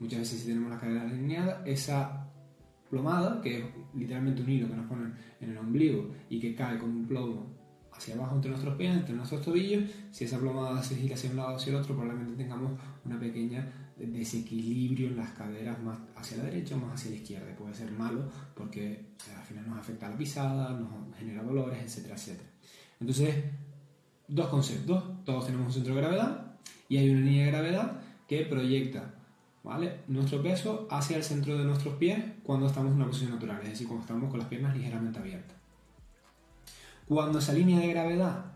Muchas 0.00 0.18
veces 0.18 0.40
si 0.40 0.48
tenemos 0.48 0.70
las 0.70 0.80
caderas 0.80 1.04
alineadas, 1.04 1.58
esa 1.64 2.28
plomada, 2.90 3.40
que 3.40 3.60
es 3.60 3.64
literalmente 3.94 4.42
un 4.42 4.50
hilo 4.50 4.68
que 4.68 4.74
nos 4.74 4.86
ponen 4.86 5.14
en 5.40 5.50
el 5.50 5.56
ombligo 5.56 6.10
y 6.28 6.40
que 6.40 6.52
cae 6.52 6.78
con 6.78 6.90
un 6.90 7.06
plomo 7.06 7.46
hacia 7.92 8.14
abajo 8.14 8.34
entre 8.34 8.50
nuestros 8.50 8.74
pies, 8.76 8.96
entre 8.96 9.14
nuestros 9.14 9.40
tobillos, 9.40 9.88
si 10.10 10.24
esa 10.24 10.40
plomada 10.40 10.82
se 10.82 10.96
gira 10.96 11.14
hacia 11.14 11.30
un 11.30 11.36
lado 11.36 11.52
o 11.52 11.56
hacia 11.56 11.70
el 11.70 11.76
otro, 11.76 11.94
probablemente 11.94 12.42
tengamos 12.42 12.72
una 13.04 13.20
pequeña 13.20 13.72
desequilibrio 13.96 15.08
en 15.08 15.16
las 15.16 15.30
caderas 15.30 15.80
más 15.80 15.98
hacia 16.16 16.38
la 16.38 16.44
derecha 16.44 16.74
o 16.74 16.78
más 16.78 16.94
hacia 16.94 17.12
la 17.12 17.16
izquierda. 17.18 17.54
Puede 17.54 17.74
ser 17.74 17.92
malo 17.92 18.28
porque 18.56 19.12
al 19.36 19.44
final 19.44 19.68
nos 19.68 19.78
afecta 19.78 20.08
la 20.08 20.18
pisada, 20.18 20.70
nos 20.72 21.16
genera 21.16 21.44
dolores, 21.44 21.78
etcétera, 21.80 22.16
etcétera. 22.16 22.50
Entonces, 22.98 23.34
dos 24.32 24.48
conceptos. 24.48 25.04
Todos 25.24 25.46
tenemos 25.46 25.68
un 25.68 25.72
centro 25.72 25.94
de 25.94 26.00
gravedad 26.00 26.56
y 26.88 26.96
hay 26.96 27.10
una 27.10 27.20
línea 27.20 27.44
de 27.44 27.50
gravedad 27.50 28.00
que 28.26 28.44
proyecta 28.46 29.14
¿vale? 29.62 30.00
nuestro 30.08 30.42
peso 30.42 30.88
hacia 30.90 31.16
el 31.16 31.22
centro 31.22 31.56
de 31.56 31.64
nuestros 31.64 31.94
pies 31.94 32.18
cuando 32.42 32.66
estamos 32.66 32.90
en 32.90 32.96
una 32.96 33.06
posición 33.06 33.32
natural, 33.32 33.60
es 33.62 33.70
decir, 33.70 33.86
cuando 33.86 34.02
estamos 34.02 34.30
con 34.30 34.38
las 34.38 34.48
piernas 34.48 34.76
ligeramente 34.76 35.18
abiertas. 35.18 35.56
Cuando 37.06 37.40
esa 37.40 37.52
línea 37.52 37.80
de 37.80 37.88
gravedad 37.88 38.52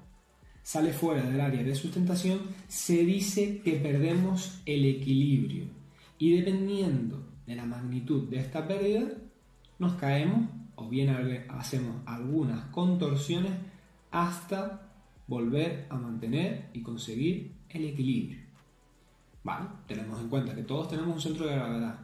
sale 0.63 0.93
fuera 0.93 1.23
del 1.23 1.41
área 1.41 1.63
de 1.63 1.75
sustentación, 1.75 2.41
se 2.69 3.05
dice 3.05 3.61
que 3.61 3.73
perdemos 3.73 4.63
el 4.65 4.85
equilibrio 4.85 5.67
y 6.19 6.37
dependiendo 6.37 7.23
de 7.47 7.55
la 7.55 7.67
magnitud 7.67 8.29
de 8.29 8.39
esta 8.39 8.67
pérdida, 8.67 9.09
nos 9.79 9.95
caemos 9.95 10.49
o 10.75 10.89
bien 10.89 11.11
hacemos 11.51 11.97
algunas 12.07 12.67
contorsiones 12.71 13.53
hasta 14.11 14.86
volver 15.27 15.87
a 15.91 15.97
mantener 15.97 16.71
y 16.73 16.83
conseguir 16.83 17.53
el 17.69 17.85
equilibrio. 17.85 18.41
¿Vale? 19.45 19.69
Tenemos 19.87 20.21
en 20.21 20.29
cuenta 20.29 20.55
que 20.55 20.63
todos 20.63 20.89
tenemos 20.89 21.15
un 21.15 21.21
centro 21.21 21.47
de 21.47 21.55
gravedad, 21.55 21.99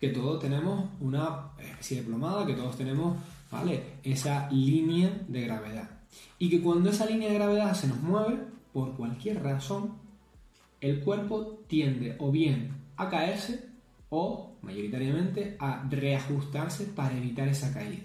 que 0.00 0.08
todos 0.08 0.40
tenemos 0.40 0.88
una 1.00 1.50
especie 1.58 1.98
de 1.98 2.02
plomada, 2.04 2.46
que 2.46 2.54
todos 2.54 2.76
tenemos 2.76 3.16
¿vale? 3.50 3.94
esa 4.02 4.50
línea 4.50 5.24
de 5.28 5.42
gravedad. 5.42 5.90
Y 6.38 6.50
que 6.50 6.60
cuando 6.60 6.90
esa 6.90 7.06
línea 7.06 7.28
de 7.28 7.34
gravedad 7.34 7.74
se 7.74 7.86
nos 7.86 8.00
mueve, 8.00 8.38
por 8.72 8.96
cualquier 8.96 9.42
razón, 9.42 9.94
el 10.80 11.00
cuerpo 11.00 11.60
tiende 11.68 12.16
o 12.18 12.30
bien 12.30 12.72
a 12.96 13.08
caerse 13.08 13.68
o, 14.08 14.56
mayoritariamente, 14.62 15.56
a 15.60 15.86
reajustarse 15.88 16.86
para 16.86 17.16
evitar 17.16 17.48
esa 17.48 17.72
caída. 17.72 18.02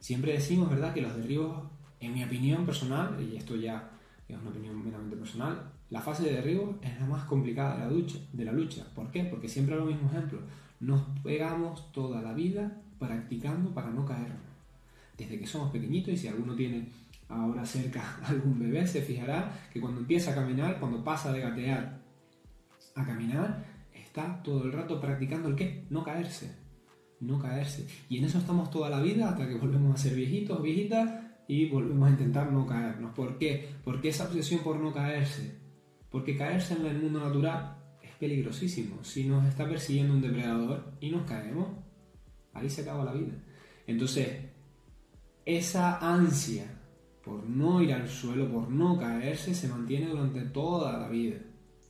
Siempre 0.00 0.32
decimos, 0.32 0.70
¿verdad?, 0.70 0.94
que 0.94 1.02
los 1.02 1.14
derribos, 1.16 1.69
en 2.00 2.14
mi 2.14 2.24
opinión 2.24 2.64
personal, 2.64 3.16
y 3.20 3.36
esto 3.36 3.56
ya 3.56 3.90
es 4.26 4.40
una 4.40 4.50
opinión 4.50 4.82
meramente 4.82 5.16
personal, 5.16 5.70
la 5.90 6.00
fase 6.00 6.24
de 6.24 6.34
derribo 6.36 6.78
es 6.82 6.98
la 6.98 7.06
más 7.06 7.24
complicada 7.24 7.74
de 7.76 7.84
la, 7.84 7.90
lucha, 7.90 8.18
de 8.32 8.44
la 8.44 8.52
lucha. 8.52 8.86
¿Por 8.94 9.10
qué? 9.10 9.24
Porque 9.24 9.48
siempre 9.48 9.76
lo 9.76 9.84
mismo 9.84 10.08
ejemplo. 10.08 10.40
Nos 10.78 11.02
pegamos 11.22 11.92
toda 11.92 12.22
la 12.22 12.32
vida 12.32 12.80
practicando 12.98 13.74
para 13.74 13.90
no 13.90 14.06
caernos. 14.06 14.38
Desde 15.18 15.38
que 15.38 15.46
somos 15.46 15.70
pequeñitos 15.70 16.14
y 16.14 16.16
si 16.16 16.28
alguno 16.28 16.54
tiene 16.54 16.88
ahora 17.28 17.66
cerca 17.66 18.18
algún 18.24 18.58
bebé, 18.58 18.86
se 18.86 19.02
fijará 19.02 19.52
que 19.72 19.80
cuando 19.80 20.00
empieza 20.00 20.30
a 20.30 20.34
caminar, 20.34 20.78
cuando 20.78 21.04
pasa 21.04 21.32
de 21.32 21.40
gatear 21.40 22.00
a 22.94 23.04
caminar, 23.04 23.64
está 23.92 24.42
todo 24.42 24.64
el 24.64 24.72
rato 24.72 25.00
practicando 25.00 25.48
el 25.48 25.56
qué? 25.56 25.84
No 25.90 26.04
caerse. 26.04 26.56
No 27.20 27.38
caerse. 27.38 27.86
Y 28.08 28.18
en 28.18 28.24
eso 28.24 28.38
estamos 28.38 28.70
toda 28.70 28.88
la 28.88 29.00
vida 29.00 29.28
hasta 29.28 29.46
que 29.46 29.56
volvemos 29.56 29.94
a 29.94 29.98
ser 30.02 30.14
viejitos, 30.14 30.62
viejitas 30.62 31.19
y 31.50 31.68
volvemos 31.68 32.06
a 32.06 32.12
intentar 32.12 32.52
no 32.52 32.64
caernos. 32.64 33.12
¿Por 33.12 33.36
qué? 33.36 33.70
Porque 33.82 34.10
esa 34.10 34.28
obsesión 34.28 34.60
por 34.60 34.76
no 34.76 34.92
caerse. 34.92 35.58
Porque 36.08 36.36
caerse 36.36 36.74
en 36.74 36.86
el 36.86 37.02
mundo 37.02 37.18
natural 37.18 37.76
es 38.00 38.12
peligrosísimo. 38.12 39.02
Si 39.02 39.24
nos 39.24 39.44
está 39.48 39.68
persiguiendo 39.68 40.14
un 40.14 40.22
depredador 40.22 40.92
y 41.00 41.10
nos 41.10 41.26
caemos, 41.26 41.66
ahí 42.52 42.70
se 42.70 42.82
acaba 42.82 43.04
la 43.04 43.14
vida. 43.14 43.32
Entonces, 43.84 44.28
esa 45.44 45.98
ansia 45.98 46.66
por 47.24 47.42
no 47.42 47.82
ir 47.82 47.94
al 47.94 48.08
suelo, 48.08 48.48
por 48.48 48.70
no 48.70 48.96
caerse, 48.96 49.52
se 49.52 49.66
mantiene 49.66 50.06
durante 50.06 50.42
toda 50.42 51.00
la 51.00 51.08
vida 51.08 51.38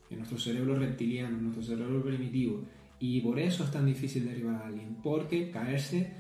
en 0.09 0.17
nuestro 0.17 0.39
cerebro 0.39 0.79
reptiliano, 0.79 1.37
en 1.37 1.45
nuestro 1.45 1.63
cerebro 1.63 2.03
primitivo. 2.03 2.65
Y 2.99 3.21
por 3.21 3.39
eso 3.39 3.65
es 3.65 3.71
tan 3.71 3.85
difícil 3.85 4.25
derribar 4.25 4.55
a 4.55 4.67
alguien, 4.69 4.97
porque 5.03 5.51
caerse 5.51 6.15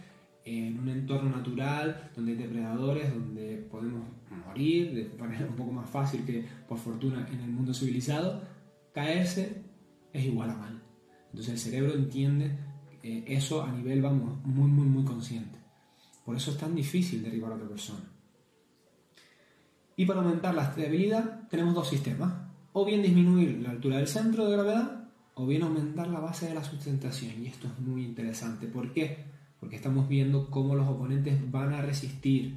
en 0.44 0.78
un 0.78 0.88
entorno 0.88 1.30
natural, 1.30 2.10
donde 2.14 2.32
hay 2.32 2.38
depredadores, 2.38 3.12
donde 3.12 3.56
podemos 3.70 4.04
morir 4.46 4.94
de 4.94 5.18
manera 5.18 5.46
un 5.46 5.56
poco 5.56 5.72
más 5.72 5.88
fácil 5.88 6.24
que 6.24 6.44
por 6.68 6.78
fortuna 6.78 7.28
en 7.30 7.40
el 7.40 7.50
mundo 7.50 7.74
civilizado, 7.74 8.42
caerse 8.94 9.62
es 10.12 10.24
igual 10.24 10.50
a 10.50 10.56
mal. 10.56 10.82
Entonces 11.30 11.54
el 11.54 11.58
cerebro 11.58 11.94
entiende 11.94 12.56
eh, 13.02 13.24
eso 13.26 13.62
a 13.62 13.70
nivel, 13.70 14.02
vamos, 14.02 14.44
muy, 14.44 14.68
muy, 14.68 14.86
muy 14.86 15.04
consciente. 15.04 15.58
Por 16.24 16.36
eso 16.36 16.50
es 16.50 16.58
tan 16.58 16.74
difícil 16.74 17.22
derribar 17.22 17.52
a 17.52 17.56
otra 17.56 17.68
persona. 17.68 18.04
Y 19.96 20.06
para 20.06 20.20
aumentar 20.20 20.54
la 20.54 20.64
estabilidad 20.64 21.48
tenemos 21.48 21.74
dos 21.74 21.88
sistemas. 21.88 22.32
O 22.72 22.84
bien 22.84 23.02
disminuir 23.02 23.60
la 23.62 23.70
altura 23.70 23.96
del 23.96 24.06
centro 24.06 24.46
de 24.46 24.52
gravedad 24.52 25.08
o 25.34 25.46
bien 25.46 25.62
aumentar 25.62 26.08
la 26.08 26.20
base 26.20 26.46
de 26.46 26.54
la 26.54 26.62
sustentación. 26.62 27.42
Y 27.42 27.48
esto 27.48 27.66
es 27.66 27.78
muy 27.80 28.04
interesante. 28.04 28.66
¿Por 28.66 28.92
qué? 28.92 29.24
Porque 29.60 29.76
estamos 29.76 30.08
viendo 30.08 30.50
cómo 30.50 30.74
los 30.74 30.88
oponentes 30.88 31.50
van 31.50 31.72
a 31.74 31.82
resistir 31.82 32.56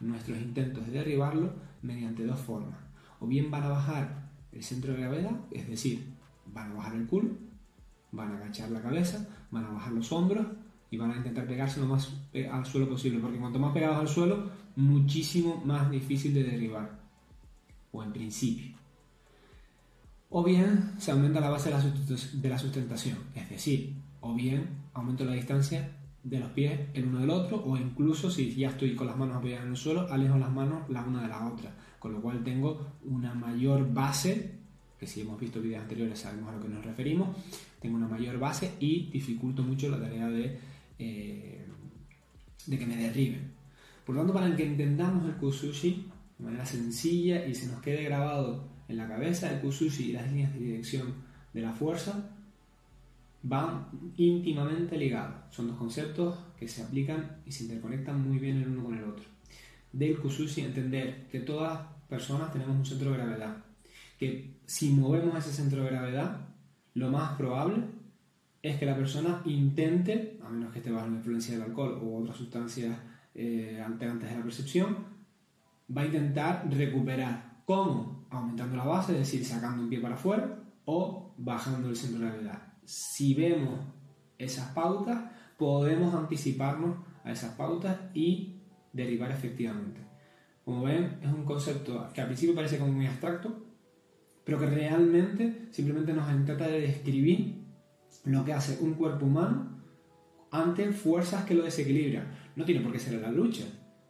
nuestros 0.00 0.38
intentos 0.38 0.86
de 0.86 0.92
derribarlo 0.92 1.52
mediante 1.82 2.24
dos 2.24 2.40
formas. 2.40 2.78
O 3.20 3.26
bien 3.26 3.50
van 3.50 3.64
a 3.64 3.68
bajar 3.68 4.30
el 4.52 4.62
centro 4.62 4.92
de 4.92 5.00
gravedad, 5.00 5.32
es 5.50 5.68
decir, 5.68 6.14
van 6.46 6.72
a 6.72 6.74
bajar 6.74 6.96
el 6.96 7.06
culo, 7.06 7.30
van 8.12 8.32
a 8.32 8.36
agachar 8.36 8.70
la 8.70 8.80
cabeza, 8.80 9.28
van 9.50 9.64
a 9.64 9.70
bajar 9.70 9.92
los 9.92 10.10
hombros 10.12 10.46
y 10.90 10.96
van 10.96 11.10
a 11.10 11.16
intentar 11.16 11.46
pegarse 11.46 11.80
lo 11.80 11.86
más 11.86 12.10
al 12.50 12.64
suelo 12.64 12.88
posible, 12.88 13.18
porque 13.18 13.38
cuanto 13.38 13.58
más 13.58 13.74
pegados 13.74 13.98
al 13.98 14.08
suelo, 14.08 14.50
muchísimo 14.76 15.60
más 15.64 15.90
difícil 15.90 16.32
de 16.32 16.44
derribar, 16.44 16.98
o 17.92 18.02
en 18.02 18.12
principio. 18.12 18.74
O 20.30 20.42
bien 20.42 20.92
se 20.98 21.10
aumenta 21.10 21.40
la 21.40 21.50
base 21.50 21.70
de 21.70 22.48
la 22.48 22.58
sustentación, 22.58 23.18
es 23.34 23.50
decir, 23.50 23.94
o 24.20 24.34
bien 24.34 24.68
aumento 24.94 25.24
la 25.24 25.32
distancia 25.32 25.90
de 26.22 26.40
los 26.40 26.50
pies 26.50 26.80
el 26.94 27.06
uno 27.06 27.20
del 27.20 27.30
otro, 27.30 27.62
o 27.64 27.76
incluso 27.76 28.30
si 28.30 28.54
ya 28.54 28.70
estoy 28.70 28.94
con 28.94 29.06
las 29.06 29.16
manos 29.16 29.36
apoyadas 29.36 29.64
en 29.64 29.70
el 29.70 29.76
suelo, 29.76 30.10
alejo 30.10 30.38
las 30.38 30.50
manos 30.50 30.88
la 30.90 31.02
una 31.02 31.22
de 31.22 31.28
la 31.28 31.46
otra, 31.46 31.74
con 31.98 32.12
lo 32.12 32.20
cual 32.20 32.42
tengo 32.44 32.94
una 33.04 33.34
mayor 33.34 33.92
base, 33.92 34.58
que 34.98 35.06
si 35.06 35.20
hemos 35.20 35.40
visto 35.40 35.60
vídeos 35.60 35.82
anteriores 35.82 36.18
sabemos 36.18 36.50
a 36.50 36.56
lo 36.56 36.62
que 36.62 36.68
nos 36.68 36.84
referimos, 36.84 37.36
tengo 37.80 37.96
una 37.96 38.08
mayor 38.08 38.38
base 38.38 38.74
y 38.80 39.10
dificulto 39.10 39.62
mucho 39.62 39.88
la 39.88 40.00
tarea 40.00 40.28
de 40.28 40.58
eh, 40.98 41.64
de 42.68 42.78
que 42.78 42.86
me 42.86 42.96
derriben. 42.96 43.52
Por 44.04 44.14
lo 44.14 44.20
tanto, 44.22 44.34
para 44.34 44.54
que 44.54 44.64
entendamos 44.64 45.24
el 45.26 45.36
Kusushi 45.36 46.06
de 46.38 46.44
manera 46.44 46.66
sencilla 46.66 47.46
y 47.46 47.54
se 47.54 47.66
nos 47.66 47.80
quede 47.80 48.04
grabado 48.04 48.68
en 48.88 48.96
la 48.96 49.08
cabeza, 49.08 49.50
el 49.52 49.60
Kusushi 49.60 50.10
y 50.10 50.12
las 50.12 50.26
líneas 50.28 50.52
de 50.54 50.60
dirección 50.60 51.14
de 51.52 51.62
la 51.62 51.72
fuerza 51.72 52.30
van 53.42 53.88
íntimamente 54.16 54.96
ligados. 54.96 55.36
Son 55.50 55.68
dos 55.68 55.76
conceptos 55.76 56.38
que 56.58 56.68
se 56.68 56.82
aplican 56.82 57.40
y 57.46 57.52
se 57.52 57.64
interconectan 57.64 58.20
muy 58.26 58.38
bien 58.38 58.58
el 58.58 58.68
uno 58.68 58.84
con 58.84 58.98
el 58.98 59.04
otro. 59.04 59.24
Del 59.92 60.18
Kusushi 60.18 60.62
entender 60.62 61.26
que 61.30 61.40
todas 61.40 61.80
personas 62.08 62.52
tenemos 62.52 62.76
un 62.76 62.84
centro 62.84 63.10
de 63.10 63.18
gravedad, 63.18 63.56
que 64.18 64.58
si 64.66 64.90
movemos 64.90 65.36
ese 65.38 65.52
centro 65.52 65.82
de 65.82 65.90
gravedad, 65.90 66.48
lo 66.94 67.10
más 67.10 67.36
probable 67.36 67.84
es 68.62 68.76
que 68.78 68.86
la 68.86 68.96
persona 68.96 69.40
intente, 69.44 70.38
a 70.44 70.48
menos 70.48 70.72
que 70.72 70.78
esté 70.78 70.90
bajo 70.90 71.08
la 71.08 71.16
influencia 71.16 71.54
del 71.54 71.62
alcohol 71.62 72.00
u 72.02 72.16
otras 72.16 72.36
sustancias 72.36 72.96
eh, 73.34 73.82
alterantes 73.84 74.30
de 74.30 74.36
la 74.36 74.42
percepción, 74.42 74.96
va 75.96 76.02
a 76.02 76.06
intentar 76.06 76.68
recuperar. 76.70 77.62
¿Cómo? 77.64 78.26
Aumentando 78.30 78.76
la 78.76 78.84
base, 78.84 79.12
es 79.12 79.18
decir, 79.18 79.44
sacando 79.44 79.82
un 79.82 79.88
pie 79.88 80.00
para 80.00 80.16
afuera 80.16 80.58
o 80.86 81.34
bajando 81.38 81.88
el 81.88 81.96
centro 81.96 82.20
de 82.20 82.26
gravedad. 82.26 82.67
Si 82.88 83.34
vemos 83.34 83.80
esas 84.38 84.72
pautas, 84.72 85.30
podemos 85.58 86.14
anticiparnos 86.14 86.96
a 87.22 87.32
esas 87.32 87.54
pautas 87.54 87.98
y 88.14 88.62
derivar 88.94 89.30
efectivamente. 89.30 90.00
Como 90.64 90.84
ven, 90.84 91.18
es 91.22 91.28
un 91.28 91.44
concepto 91.44 92.08
que 92.14 92.22
al 92.22 92.28
principio 92.28 92.54
parece 92.54 92.78
como 92.78 92.94
muy 92.94 93.06
abstracto, 93.06 93.62
pero 94.42 94.58
que 94.58 94.64
realmente 94.64 95.68
simplemente 95.70 96.14
nos 96.14 96.46
trata 96.46 96.66
de 96.66 96.80
describir 96.80 97.62
lo 98.24 98.42
que 98.42 98.54
hace 98.54 98.82
un 98.82 98.94
cuerpo 98.94 99.26
humano 99.26 99.82
ante 100.50 100.90
fuerzas 100.90 101.44
que 101.44 101.52
lo 101.52 101.64
desequilibran. 101.64 102.26
No 102.56 102.64
tiene 102.64 102.80
por 102.80 102.90
qué 102.90 102.98
ser 102.98 103.20
la 103.20 103.30
lucha, 103.30 103.66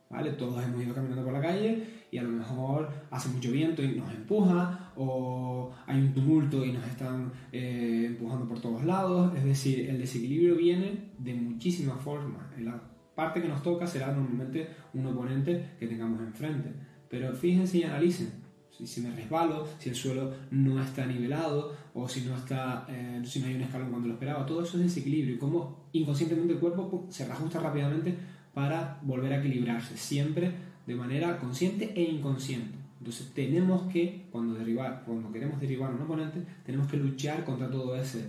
¿vale? 0.08 0.34
Todos 0.34 0.62
hemos 0.62 0.80
ido 0.80 0.94
caminando 0.94 1.24
por 1.24 1.32
la 1.32 1.42
calle 1.42 1.97
y 2.10 2.18
a 2.18 2.22
lo 2.22 2.30
mejor 2.30 2.90
hace 3.10 3.28
mucho 3.28 3.50
viento 3.50 3.82
y 3.82 3.94
nos 3.94 4.10
empuja, 4.10 4.92
o 4.96 5.70
hay 5.86 6.00
un 6.00 6.14
tumulto 6.14 6.64
y 6.64 6.72
nos 6.72 6.86
están 6.86 7.32
eh, 7.52 8.04
empujando 8.06 8.48
por 8.48 8.60
todos 8.60 8.84
lados. 8.84 9.36
Es 9.36 9.44
decir, 9.44 9.88
el 9.88 9.98
desequilibrio 9.98 10.56
viene 10.56 11.10
de 11.18 11.34
muchísimas 11.34 12.00
formas. 12.00 12.42
La 12.58 12.80
parte 13.14 13.42
que 13.42 13.48
nos 13.48 13.62
toca 13.62 13.86
será 13.86 14.12
normalmente 14.12 14.68
un 14.94 15.06
oponente 15.06 15.72
que 15.78 15.86
tengamos 15.86 16.20
enfrente. 16.20 16.72
Pero 17.08 17.34
fíjense 17.34 17.78
y 17.78 17.82
analicen 17.84 18.48
si 18.86 19.00
me 19.00 19.10
resbalo, 19.10 19.66
si 19.78 19.88
el 19.88 19.94
suelo 19.94 20.32
no 20.50 20.80
está 20.80 21.04
nivelado 21.04 21.74
o 21.94 22.08
si 22.08 22.20
no, 22.22 22.36
está, 22.36 22.86
eh, 22.88 23.20
si 23.24 23.40
no 23.40 23.46
hay 23.46 23.54
un 23.54 23.62
escalón 23.62 23.90
cuando 23.90 24.08
lo 24.08 24.14
esperaba. 24.14 24.46
Todo 24.46 24.62
eso 24.62 24.76
es 24.76 24.84
desequilibrio 24.84 25.34
y 25.34 25.38
cómo 25.38 25.88
inconscientemente 25.92 26.54
el 26.54 26.60
cuerpo 26.60 27.06
se 27.08 27.26
reajusta 27.26 27.60
rápidamente 27.60 28.16
para 28.54 28.98
volver 29.02 29.32
a 29.32 29.38
equilibrarse, 29.38 29.96
siempre 29.96 30.52
de 30.88 30.94
manera 30.94 31.38
consciente 31.38 31.92
e 31.94 32.02
inconsciente. 32.02 32.78
Entonces 32.98 33.30
tenemos 33.34 33.92
que, 33.92 34.26
cuando, 34.32 34.54
derribar, 34.54 35.02
cuando 35.04 35.30
queremos 35.30 35.60
derribar 35.60 35.92
a 35.92 35.94
un 35.94 36.00
oponente, 36.00 36.42
tenemos 36.64 36.90
que 36.90 36.96
luchar 36.96 37.44
contra 37.44 37.70
todo 37.70 37.94
ese 37.94 38.24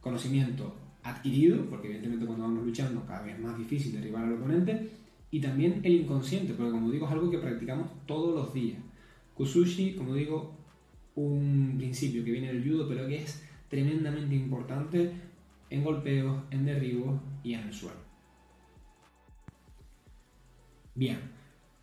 conocimiento 0.00 0.76
adquirido, 1.02 1.66
porque 1.68 1.88
evidentemente 1.88 2.24
cuando 2.24 2.44
vamos 2.44 2.64
luchando 2.64 3.04
cada 3.04 3.22
vez 3.22 3.34
es 3.34 3.40
más 3.40 3.58
difícil 3.58 3.92
derribar 3.92 4.22
al 4.22 4.34
oponente, 4.34 4.90
y 5.32 5.40
también 5.40 5.80
el 5.82 5.94
inconsciente, 5.94 6.54
porque 6.54 6.70
como 6.70 6.88
digo 6.88 7.06
es 7.06 7.12
algo 7.12 7.28
que 7.28 7.38
practicamos 7.38 7.88
todos 8.06 8.32
los 8.32 8.54
días. 8.54 8.78
Kusushi, 9.34 9.96
como 9.96 10.14
digo, 10.14 10.54
un 11.16 11.74
principio 11.78 12.24
que 12.24 12.30
viene 12.30 12.52
del 12.52 12.62
judo, 12.62 12.86
pero 12.88 13.08
que 13.08 13.16
es 13.16 13.42
tremendamente 13.68 14.36
importante 14.36 15.10
en 15.68 15.82
golpeos, 15.82 16.44
en 16.52 16.64
derribos 16.64 17.20
y 17.42 17.54
en 17.54 17.60
el 17.60 17.74
suelo. 17.74 18.00
Bien, 20.94 21.41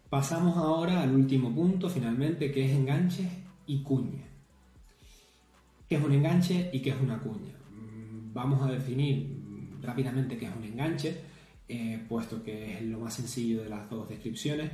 pasamos 0.10 0.58
ahora 0.58 1.02
al 1.02 1.14
último 1.14 1.54
punto, 1.54 1.90
finalmente, 1.90 2.52
que 2.52 2.66
es 2.66 2.72
enganches 2.72 3.28
y 3.68 3.82
cuña. 3.84 4.24
¿Qué 5.88 5.96
es 5.96 6.04
un 6.04 6.12
enganche 6.14 6.70
y 6.74 6.82
qué 6.82 6.92
es 6.92 7.02
una 7.02 7.20
cuña? 7.20 7.54
Mm, 7.72 8.34
vamos 8.34 8.62
a 8.62 8.72
definir 8.72 9.40
rápidamente 9.82 10.38
qué 10.38 10.46
es 10.46 10.56
un 10.56 10.64
enganche. 10.64 11.22
eh, 11.72 12.04
puesto 12.10 12.42
que 12.42 12.78
es 12.78 12.82
lo 12.82 13.00
más 13.00 13.14
sencillo 13.14 13.62
de 13.62 13.70
las 13.70 13.88
dos 13.92 14.10
descripciones, 14.10 14.72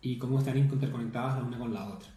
y 0.00 0.16
cómo 0.16 0.38
están 0.38 0.56
interconectadas 0.56 1.38
la 1.38 1.44
una 1.44 1.58
con 1.58 1.74
la 1.74 1.86
otra. 1.86 2.08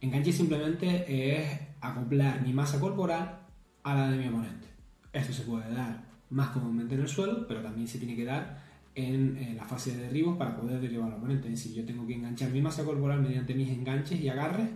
Enganche 0.00 0.32
simplemente 0.32 1.04
es 1.08 1.60
acoplar 1.80 2.42
mi 2.42 2.52
masa 2.52 2.80
corporal 2.80 3.38
a 3.84 3.94
la 3.94 4.10
de 4.10 4.18
mi 4.18 4.28
oponente. 4.28 4.66
Esto 5.12 5.32
se 5.32 5.42
puede 5.42 5.72
dar 5.72 6.04
más 6.30 6.48
comúnmente 6.48 6.96
en 6.96 7.02
el 7.02 7.08
suelo, 7.08 7.46
pero 7.46 7.62
también 7.62 7.86
se 7.86 7.98
tiene 7.98 8.16
que 8.16 8.24
dar 8.24 8.65
en, 8.96 9.56
la 9.56 9.64
fase 9.64 9.94
de 9.94 10.04
derribo 10.04 10.36
para 10.36 10.56
poder 10.56 10.80
derribar 10.80 11.12
al 11.12 11.18
oponente. 11.18 11.48
Es 11.48 11.62
decir, 11.62 11.74
yo 11.74 11.84
tengo 11.84 12.06
que 12.06 12.14
enganchar 12.14 12.50
mi 12.50 12.60
masa 12.60 12.84
corporal 12.84 13.20
mediante 13.20 13.54
mis 13.54 13.68
enganches 13.68 14.20
y 14.20 14.28
agarres 14.28 14.70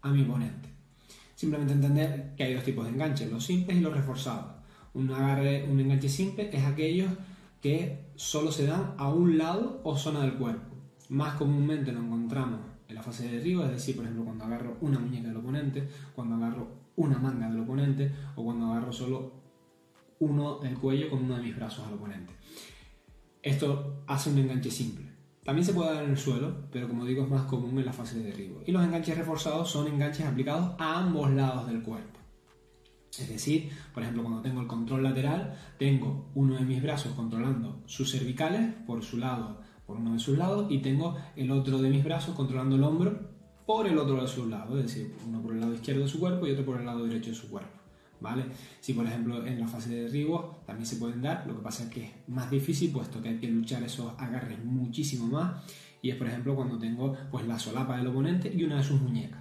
a 0.00 0.10
mi 0.10 0.22
oponente. 0.22 0.68
Simplemente 1.34 1.74
entender 1.74 2.34
que 2.36 2.44
hay 2.44 2.54
dos 2.54 2.64
tipos 2.64 2.84
de 2.84 2.92
enganches, 2.92 3.30
los 3.30 3.44
simples 3.44 3.78
y 3.78 3.80
los 3.80 3.94
reforzados. 3.94 4.52
Un 4.94 5.10
agarre, 5.12 5.68
un 5.70 5.78
enganche 5.78 6.08
simple 6.08 6.50
es 6.52 6.64
aquellos 6.64 7.12
que 7.60 8.06
solo 8.16 8.50
se 8.50 8.66
dan 8.66 8.94
a 8.96 9.08
un 9.08 9.38
lado 9.38 9.80
o 9.84 9.96
zona 9.96 10.22
del 10.22 10.34
cuerpo. 10.34 10.74
Más 11.10 11.34
comúnmente 11.34 11.92
lo 11.92 12.00
encontramos 12.00 12.60
en 12.88 12.94
la 12.94 13.02
fase 13.02 13.24
de 13.24 13.36
derribo, 13.36 13.64
es 13.64 13.70
decir, 13.70 13.94
por 13.94 14.04
ejemplo, 14.04 14.24
cuando 14.24 14.44
agarro 14.44 14.78
una 14.80 14.98
muñeca 14.98 15.28
del 15.28 15.36
oponente, 15.36 15.86
cuando 16.14 16.36
agarro 16.36 16.80
una 16.96 17.18
manga 17.18 17.48
del 17.48 17.60
oponente 17.60 18.10
o 18.36 18.44
cuando 18.44 18.72
agarro 18.72 18.92
solo 18.92 19.32
uno 20.18 20.58
del 20.58 20.76
cuello 20.78 21.10
con 21.10 21.24
uno 21.24 21.36
de 21.36 21.42
mis 21.42 21.56
brazos 21.56 21.86
al 21.86 21.94
oponente. 21.94 22.32
Esto 23.42 24.02
hace 24.06 24.30
un 24.30 24.38
enganche 24.38 24.70
simple. 24.70 25.10
También 25.42 25.64
se 25.64 25.72
puede 25.72 25.94
dar 25.94 26.04
en 26.04 26.10
el 26.10 26.18
suelo, 26.18 26.68
pero 26.70 26.86
como 26.88 27.06
digo 27.06 27.24
es 27.24 27.30
más 27.30 27.42
común 27.42 27.78
en 27.78 27.86
la 27.86 27.92
fase 27.92 28.18
de 28.18 28.24
derribo. 28.24 28.62
Y 28.66 28.72
los 28.72 28.84
enganches 28.84 29.16
reforzados 29.16 29.70
son 29.70 29.86
enganches 29.86 30.26
aplicados 30.26 30.74
a 30.78 30.98
ambos 30.98 31.30
lados 31.30 31.66
del 31.66 31.82
cuerpo. 31.82 32.20
Es 33.18 33.28
decir, 33.28 33.70
por 33.94 34.02
ejemplo, 34.02 34.22
cuando 34.22 34.42
tengo 34.42 34.60
el 34.60 34.66
control 34.66 35.02
lateral, 35.02 35.56
tengo 35.78 36.30
uno 36.34 36.54
de 36.54 36.64
mis 36.66 36.82
brazos 36.82 37.14
controlando 37.14 37.82
sus 37.86 38.12
cervicales 38.12 38.74
por 38.86 39.02
su 39.02 39.16
lado, 39.16 39.62
por 39.86 39.96
uno 39.96 40.12
de 40.12 40.18
sus 40.18 40.36
lados, 40.36 40.70
y 40.70 40.78
tengo 40.78 41.16
el 41.34 41.50
otro 41.50 41.78
de 41.78 41.88
mis 41.88 42.04
brazos 42.04 42.34
controlando 42.34 42.76
el 42.76 42.84
hombro 42.84 43.30
por 43.66 43.86
el 43.86 43.98
otro 43.98 44.20
de 44.20 44.28
sus 44.28 44.46
lados, 44.48 44.78
es 44.78 44.84
decir, 44.84 45.14
uno 45.26 45.40
por 45.40 45.54
el 45.54 45.60
lado 45.60 45.74
izquierdo 45.74 46.02
de 46.02 46.08
su 46.08 46.20
cuerpo 46.20 46.46
y 46.46 46.52
otro 46.52 46.64
por 46.64 46.78
el 46.78 46.86
lado 46.86 47.04
derecho 47.04 47.30
de 47.30 47.36
su 47.36 47.48
cuerpo. 47.48 47.79
Si 48.80 48.92
por 48.92 49.06
ejemplo 49.06 49.46
en 49.46 49.60
la 49.60 49.66
fase 49.66 49.90
de 49.90 50.02
derribo 50.02 50.62
también 50.66 50.86
se 50.86 50.96
pueden 50.96 51.22
dar, 51.22 51.46
lo 51.46 51.56
que 51.56 51.62
pasa 51.62 51.84
es 51.84 51.90
que 51.90 52.04
es 52.04 52.10
más 52.28 52.50
difícil 52.50 52.90
puesto 52.92 53.22
que 53.22 53.30
hay 53.30 53.38
que 53.38 53.48
luchar 53.48 53.82
esos 53.82 54.12
agarres 54.18 54.62
muchísimo 54.64 55.26
más 55.26 55.62
y 56.02 56.10
es 56.10 56.16
por 56.16 56.26
ejemplo 56.26 56.54
cuando 56.54 56.78
tengo 56.78 57.16
pues 57.30 57.46
la 57.46 57.58
solapa 57.58 57.96
del 57.96 58.06
oponente 58.08 58.52
y 58.54 58.64
una 58.64 58.76
de 58.76 58.84
sus 58.84 59.00
muñecas. 59.00 59.40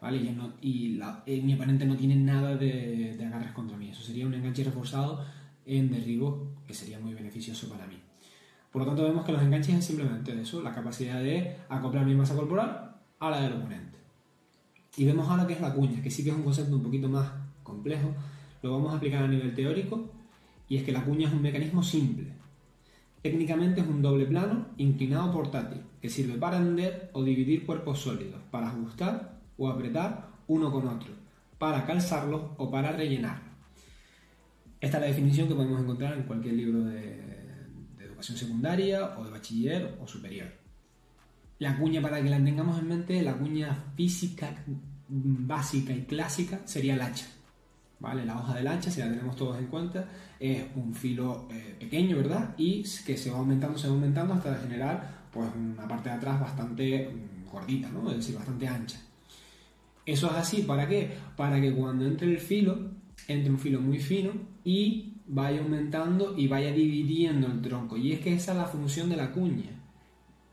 ¿Vale? 0.00 0.18
Y, 0.60 1.00
eh, 1.24 1.40
mi 1.42 1.54
oponente 1.54 1.86
no 1.86 1.96
tiene 1.96 2.14
nada 2.16 2.56
de, 2.56 3.16
de 3.16 3.24
agarres 3.24 3.52
contra 3.52 3.74
mí. 3.78 3.88
Eso 3.88 4.02
sería 4.02 4.26
un 4.26 4.34
enganche 4.34 4.62
reforzado 4.62 5.24
en 5.64 5.90
derribo 5.90 6.52
que 6.66 6.74
sería 6.74 6.98
muy 6.98 7.14
beneficioso 7.14 7.70
para 7.70 7.86
mí. 7.86 7.96
Por 8.70 8.82
lo 8.82 8.88
tanto 8.88 9.04
vemos 9.04 9.24
que 9.24 9.32
los 9.32 9.40
enganches 9.40 9.76
es 9.76 9.84
simplemente 9.84 10.38
eso, 10.38 10.60
la 10.60 10.74
capacidad 10.74 11.22
de 11.22 11.56
acoplar 11.70 12.04
mi 12.04 12.14
masa 12.14 12.34
corporal 12.34 12.96
a 13.18 13.30
la 13.30 13.40
del 13.40 13.54
oponente. 13.54 13.98
Y 14.96 15.04
vemos 15.04 15.28
ahora 15.28 15.46
que 15.46 15.54
es 15.54 15.60
la 15.60 15.72
cuña, 15.72 16.02
que 16.02 16.10
sí 16.10 16.22
que 16.22 16.30
es 16.30 16.36
un 16.36 16.42
concepto 16.42 16.76
un 16.76 16.82
poquito 16.82 17.08
más 17.08 17.30
complejo, 17.64 18.14
lo 18.62 18.72
vamos 18.72 18.94
a 18.94 18.98
aplicar 18.98 19.24
a 19.24 19.28
nivel 19.28 19.54
teórico, 19.54 20.12
y 20.68 20.76
es 20.76 20.84
que 20.84 20.92
la 20.92 21.04
cuña 21.04 21.26
es 21.26 21.34
un 21.34 21.42
mecanismo 21.42 21.82
simple. 21.82 22.32
Técnicamente 23.22 23.80
es 23.80 23.86
un 23.86 24.00
doble 24.00 24.26
plano 24.26 24.68
inclinado 24.76 25.32
portátil, 25.32 25.80
que 26.00 26.08
sirve 26.08 26.38
para 26.38 26.58
hender 26.58 27.10
o 27.12 27.24
dividir 27.24 27.66
cuerpos 27.66 27.98
sólidos, 27.98 28.40
para 28.52 28.68
ajustar 28.68 29.40
o 29.56 29.68
apretar 29.68 30.28
uno 30.46 30.70
con 30.70 30.86
otro, 30.86 31.12
para 31.58 31.84
calzarlos 31.84 32.52
o 32.58 32.70
para 32.70 32.92
rellenar. 32.92 33.42
Esta 34.80 34.98
es 34.98 35.00
la 35.00 35.08
definición 35.08 35.48
que 35.48 35.54
podemos 35.54 35.80
encontrar 35.80 36.12
en 36.14 36.24
cualquier 36.24 36.54
libro 36.54 36.84
de, 36.84 37.00
de 37.96 38.04
educación 38.04 38.36
secundaria 38.36 39.18
o 39.18 39.24
de 39.24 39.30
bachiller 39.30 39.98
o 40.00 40.06
superior. 40.06 40.52
La 41.58 41.78
cuña, 41.78 42.02
para 42.02 42.22
que 42.22 42.28
la 42.28 42.42
tengamos 42.42 42.78
en 42.78 42.88
mente, 42.88 43.22
la 43.22 43.34
cuña 43.34 43.92
física 43.96 44.64
básica 45.08 45.92
y 45.94 46.02
clásica 46.02 46.60
sería 46.64 46.94
el 46.94 47.02
hacha. 47.02 47.26
¿Vale? 48.00 48.24
La 48.24 48.38
hoja 48.38 48.54
del 48.54 48.66
hacha, 48.66 48.90
si 48.90 49.00
la 49.00 49.08
tenemos 49.08 49.36
todos 49.36 49.58
en 49.58 49.66
cuenta, 49.66 50.06
es 50.38 50.64
un 50.76 50.94
filo 50.94 51.48
eh, 51.50 51.76
pequeño, 51.78 52.16
¿verdad? 52.16 52.54
Y 52.58 52.82
que 53.04 53.16
se 53.16 53.30
va 53.30 53.38
aumentando, 53.38 53.78
se 53.78 53.88
va 53.88 53.94
aumentando 53.94 54.34
hasta 54.34 54.54
generar 54.56 55.24
pues, 55.32 55.48
una 55.54 55.88
parte 55.88 56.08
de 56.08 56.14
atrás 56.16 56.40
bastante 56.40 57.08
mm, 57.08 57.50
gordita, 57.50 57.88
¿no? 57.90 58.10
Es 58.10 58.18
decir, 58.18 58.36
bastante 58.36 58.68
ancha. 58.68 59.00
Eso 60.06 60.26
es 60.30 60.34
así, 60.34 60.62
¿para 60.62 60.86
qué? 60.86 61.12
Para 61.36 61.60
que 61.60 61.72
cuando 61.72 62.06
entre 62.06 62.30
el 62.30 62.38
filo, 62.38 62.90
entre 63.26 63.50
un 63.50 63.58
filo 63.58 63.80
muy 63.80 63.98
fino 63.98 64.32
y 64.64 65.14
vaya 65.26 65.60
aumentando 65.60 66.34
y 66.36 66.46
vaya 66.46 66.72
dividiendo 66.72 67.46
el 67.46 67.62
tronco. 67.62 67.96
Y 67.96 68.12
es 68.12 68.20
que 68.20 68.34
esa 68.34 68.52
es 68.52 68.58
la 68.58 68.66
función 68.66 69.08
de 69.08 69.16
la 69.16 69.32
cuña. 69.32 69.70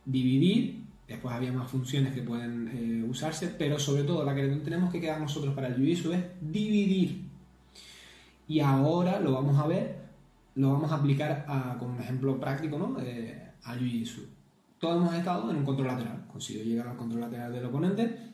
Dividir, 0.05 0.83
después 1.07 1.35
había 1.35 1.51
más 1.51 1.69
funciones 1.69 2.13
que 2.13 2.21
pueden 2.21 2.69
eh, 2.73 3.03
usarse, 3.07 3.49
pero 3.49 3.77
sobre 3.77 4.03
todo 4.03 4.23
la 4.23 4.33
que 4.33 4.47
tenemos 4.47 4.91
que 4.91 5.01
quedar 5.01 5.19
nosotros 5.19 5.53
para 5.53 5.67
el 5.67 5.75
jiu 5.75 6.13
es 6.13 6.23
dividir 6.39 7.30
y 8.51 8.59
ahora 8.59 9.21
lo 9.21 9.31
vamos 9.31 9.57
a 9.57 9.65
ver, 9.65 9.95
lo 10.55 10.73
vamos 10.73 10.91
a 10.91 10.95
aplicar 10.95 11.45
con 11.79 11.91
un 11.91 12.01
ejemplo 12.01 12.37
práctico 12.37 12.77
¿no? 12.77 12.99
eh, 12.99 13.53
a 13.63 13.75
Jiu-Jitsu. 13.75 14.25
Todos 14.77 14.97
hemos 14.97 15.13
estado 15.15 15.49
en 15.49 15.55
un 15.55 15.63
control 15.63 15.87
lateral, 15.87 16.27
consigo 16.29 16.61
llegar 16.61 16.89
al 16.89 16.97
control 16.97 17.21
lateral 17.21 17.53
del 17.53 17.63
oponente 17.63 18.33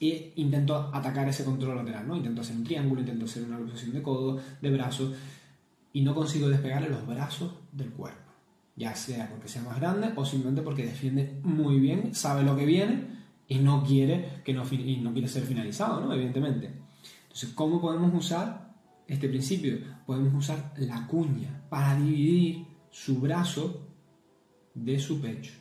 e 0.00 0.32
intento 0.36 0.88
atacar 0.90 1.28
ese 1.28 1.44
control 1.44 1.76
lateral, 1.76 2.08
¿no? 2.08 2.16
Intento 2.16 2.40
hacer 2.40 2.56
un 2.56 2.64
triángulo, 2.64 3.02
intento 3.02 3.26
hacer 3.26 3.44
una 3.44 3.58
posición 3.58 3.92
de 3.92 4.02
codo, 4.02 4.40
de 4.62 4.70
brazo 4.70 5.12
y 5.92 6.00
no 6.00 6.14
consigo 6.14 6.48
despegarle 6.48 6.88
los 6.88 7.06
brazos 7.06 7.52
del 7.72 7.90
cuerpo. 7.90 8.32
Ya 8.74 8.94
sea 8.94 9.28
porque 9.28 9.48
sea 9.48 9.60
más 9.60 9.78
grande 9.78 10.12
o 10.16 10.24
simplemente 10.24 10.62
porque 10.62 10.86
defiende 10.86 11.38
muy 11.42 11.78
bien, 11.78 12.14
sabe 12.14 12.42
lo 12.42 12.56
que 12.56 12.64
viene 12.64 13.04
y 13.48 13.58
no 13.58 13.84
quiere, 13.84 14.40
que 14.46 14.54
no, 14.54 14.64
y 14.72 14.96
no 14.96 15.12
quiere 15.12 15.28
ser 15.28 15.42
finalizado, 15.42 16.00
¿no? 16.00 16.10
Evidentemente. 16.14 16.70
Entonces, 17.24 17.50
¿cómo 17.54 17.82
podemos 17.82 18.14
usar 18.14 18.65
este 19.06 19.28
principio, 19.28 19.78
podemos 20.04 20.34
usar 20.34 20.72
la 20.78 21.06
cuña 21.06 21.62
para 21.68 21.96
dividir 21.96 22.66
su 22.90 23.20
brazo 23.20 23.86
de 24.74 24.98
su 24.98 25.20
pecho. 25.20 25.52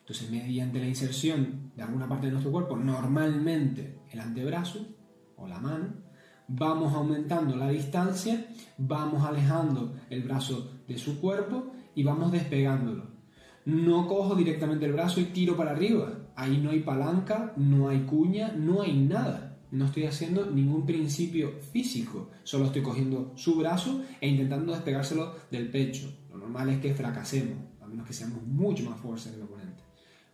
Entonces, 0.00 0.30
mediante 0.30 0.78
la 0.78 0.86
inserción 0.86 1.72
de 1.76 1.82
alguna 1.82 2.08
parte 2.08 2.26
de 2.26 2.32
nuestro 2.32 2.52
cuerpo, 2.52 2.76
normalmente 2.76 4.00
el 4.10 4.20
antebrazo 4.20 4.86
o 5.36 5.46
la 5.46 5.58
mano, 5.58 5.88
vamos 6.46 6.94
aumentando 6.94 7.56
la 7.56 7.68
distancia, 7.68 8.46
vamos 8.78 9.24
alejando 9.24 9.96
el 10.08 10.22
brazo 10.22 10.72
de 10.86 10.98
su 10.98 11.20
cuerpo 11.20 11.72
y 11.94 12.04
vamos 12.04 12.32
despegándolo. 12.32 13.08
No 13.66 14.06
cojo 14.06 14.34
directamente 14.34 14.86
el 14.86 14.94
brazo 14.94 15.20
y 15.20 15.26
tiro 15.26 15.56
para 15.56 15.72
arriba. 15.72 16.30
Ahí 16.36 16.58
no 16.58 16.70
hay 16.70 16.80
palanca, 16.80 17.52
no 17.56 17.88
hay 17.88 18.02
cuña, 18.04 18.52
no 18.56 18.80
hay 18.80 18.96
nada 18.96 19.47
no 19.70 19.86
estoy 19.86 20.04
haciendo 20.04 20.46
ningún 20.46 20.86
principio 20.86 21.52
físico, 21.72 22.30
solo 22.42 22.66
estoy 22.66 22.82
cogiendo 22.82 23.32
su 23.36 23.56
brazo 23.56 24.02
e 24.20 24.28
intentando 24.28 24.72
despegárselo 24.72 25.34
del 25.50 25.70
pecho. 25.70 26.10
Lo 26.30 26.38
normal 26.38 26.70
es 26.70 26.80
que 26.80 26.94
fracasemos, 26.94 27.58
a 27.82 27.86
menos 27.86 28.06
que 28.06 28.12
seamos 28.12 28.42
mucho 28.46 28.88
más 28.88 28.98
fuertes 28.98 29.26
que 29.26 29.36
el 29.36 29.42
oponente. 29.42 29.82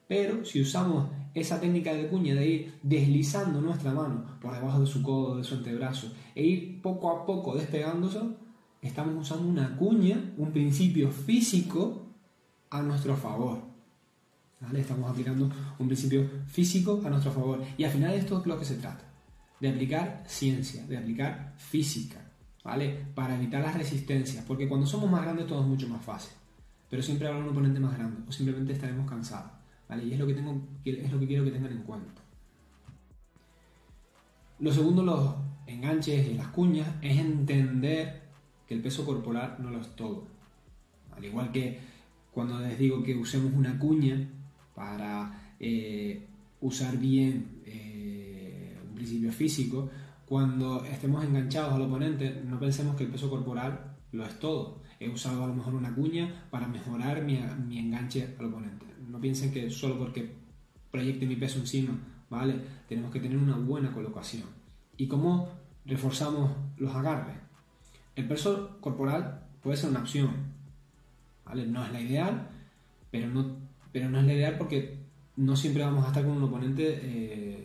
Pero 0.06 0.44
si 0.44 0.60
usamos 0.60 1.08
esa 1.32 1.60
técnica 1.60 1.92
de 1.94 2.08
cuña 2.08 2.34
de 2.34 2.46
ir 2.46 2.74
deslizando 2.82 3.60
nuestra 3.60 3.92
mano 3.92 4.38
por 4.40 4.54
debajo 4.54 4.80
de 4.80 4.86
su 4.86 5.02
codo, 5.02 5.36
de 5.36 5.44
su 5.44 5.54
antebrazo, 5.54 6.12
e 6.34 6.44
ir 6.44 6.82
poco 6.82 7.10
a 7.10 7.26
poco 7.26 7.56
despegándose, 7.56 8.20
estamos 8.82 9.14
usando 9.16 9.48
una 9.48 9.76
cuña, 9.76 10.32
un 10.36 10.52
principio 10.52 11.10
físico 11.10 12.06
a 12.70 12.82
nuestro 12.82 13.16
favor. 13.16 13.62
Estamos 14.74 15.10
aplicando 15.10 15.50
un 15.78 15.86
principio 15.86 16.26
físico 16.46 17.02
a 17.04 17.10
nuestro 17.10 17.32
favor. 17.32 17.62
Y 17.76 17.84
al 17.84 17.90
final 17.90 18.14
esto 18.14 18.40
es 18.40 18.46
lo 18.46 18.58
que 18.58 18.64
se 18.64 18.76
trata 18.76 19.13
de 19.60 19.68
aplicar 19.68 20.24
ciencia, 20.26 20.86
de 20.86 20.96
aplicar 20.96 21.54
física, 21.56 22.20
¿vale? 22.62 23.06
Para 23.14 23.36
evitar 23.36 23.62
las 23.62 23.76
resistencias, 23.76 24.44
porque 24.44 24.68
cuando 24.68 24.86
somos 24.86 25.10
más 25.10 25.22
grandes 25.22 25.46
todo 25.46 25.60
es 25.60 25.66
mucho 25.66 25.88
más 25.88 26.02
fácil, 26.02 26.32
pero 26.90 27.02
siempre 27.02 27.28
habrá 27.28 27.40
un 27.40 27.48
oponente 27.48 27.80
más 27.80 27.96
grande 27.96 28.22
o 28.28 28.32
simplemente 28.32 28.72
estaremos 28.72 29.08
cansados, 29.08 29.52
¿vale? 29.88 30.04
Y 30.04 30.12
es 30.12 30.18
lo 30.18 30.26
que, 30.26 30.34
tengo, 30.34 30.60
es 30.84 31.12
lo 31.12 31.20
que 31.20 31.26
quiero 31.26 31.44
que 31.44 31.50
tengan 31.50 31.72
en 31.72 31.82
cuenta. 31.82 32.22
Lo 34.60 34.72
segundo, 34.72 35.02
los 35.02 35.34
enganches 35.66 36.28
y 36.28 36.34
las 36.34 36.48
cuñas, 36.48 36.88
es 37.02 37.18
entender 37.18 38.22
que 38.66 38.74
el 38.74 38.80
peso 38.80 39.04
corporal 39.04 39.56
no 39.58 39.70
lo 39.70 39.80
es 39.80 39.94
todo. 39.96 40.26
Al 41.16 41.24
igual 41.24 41.52
que 41.52 41.78
cuando 42.32 42.58
les 42.60 42.78
digo 42.78 43.02
que 43.02 43.14
usemos 43.14 43.52
una 43.52 43.78
cuña 43.78 44.28
para 44.74 45.54
eh, 45.60 46.26
usar 46.60 46.98
bien 46.98 47.62
eh, 47.64 47.93
principio 48.94 49.32
físico, 49.32 49.90
cuando 50.26 50.84
estemos 50.84 51.24
enganchados 51.24 51.74
al 51.74 51.82
oponente, 51.82 52.42
no 52.44 52.58
pensemos 52.58 52.96
que 52.96 53.04
el 53.04 53.10
peso 53.10 53.28
corporal 53.28 53.96
lo 54.12 54.24
es 54.24 54.38
todo. 54.38 54.82
He 54.98 55.08
usado 55.08 55.44
a 55.44 55.48
lo 55.48 55.54
mejor 55.54 55.74
una 55.74 55.94
cuña 55.94 56.46
para 56.50 56.66
mejorar 56.66 57.22
mi, 57.22 57.40
mi 57.66 57.78
enganche 57.78 58.34
al 58.38 58.46
oponente. 58.46 58.86
No 59.08 59.20
piensen 59.20 59.52
que 59.52 59.68
solo 59.70 59.98
porque 59.98 60.32
proyecte 60.90 61.26
mi 61.26 61.36
peso 61.36 61.58
encima, 61.58 61.98
¿vale? 62.30 62.54
Tenemos 62.88 63.10
que 63.10 63.20
tener 63.20 63.36
una 63.36 63.56
buena 63.56 63.92
colocación. 63.92 64.44
¿Y 64.96 65.08
cómo 65.08 65.48
reforzamos 65.84 66.52
los 66.78 66.94
agarres? 66.94 67.36
El 68.14 68.28
peso 68.28 68.78
corporal 68.80 69.42
puede 69.62 69.76
ser 69.76 69.90
una 69.90 70.00
opción, 70.00 70.30
¿vale? 71.44 71.66
No 71.66 71.84
es 71.84 71.92
la 71.92 72.00
ideal, 72.00 72.48
pero 73.10 73.28
no, 73.28 73.56
pero 73.92 74.08
no 74.08 74.20
es 74.20 74.24
la 74.24 74.34
ideal 74.34 74.56
porque 74.56 75.04
no 75.36 75.56
siempre 75.56 75.82
vamos 75.82 76.04
a 76.04 76.08
estar 76.08 76.24
con 76.24 76.36
un 76.36 76.44
oponente 76.44 77.00
eh, 77.02 77.63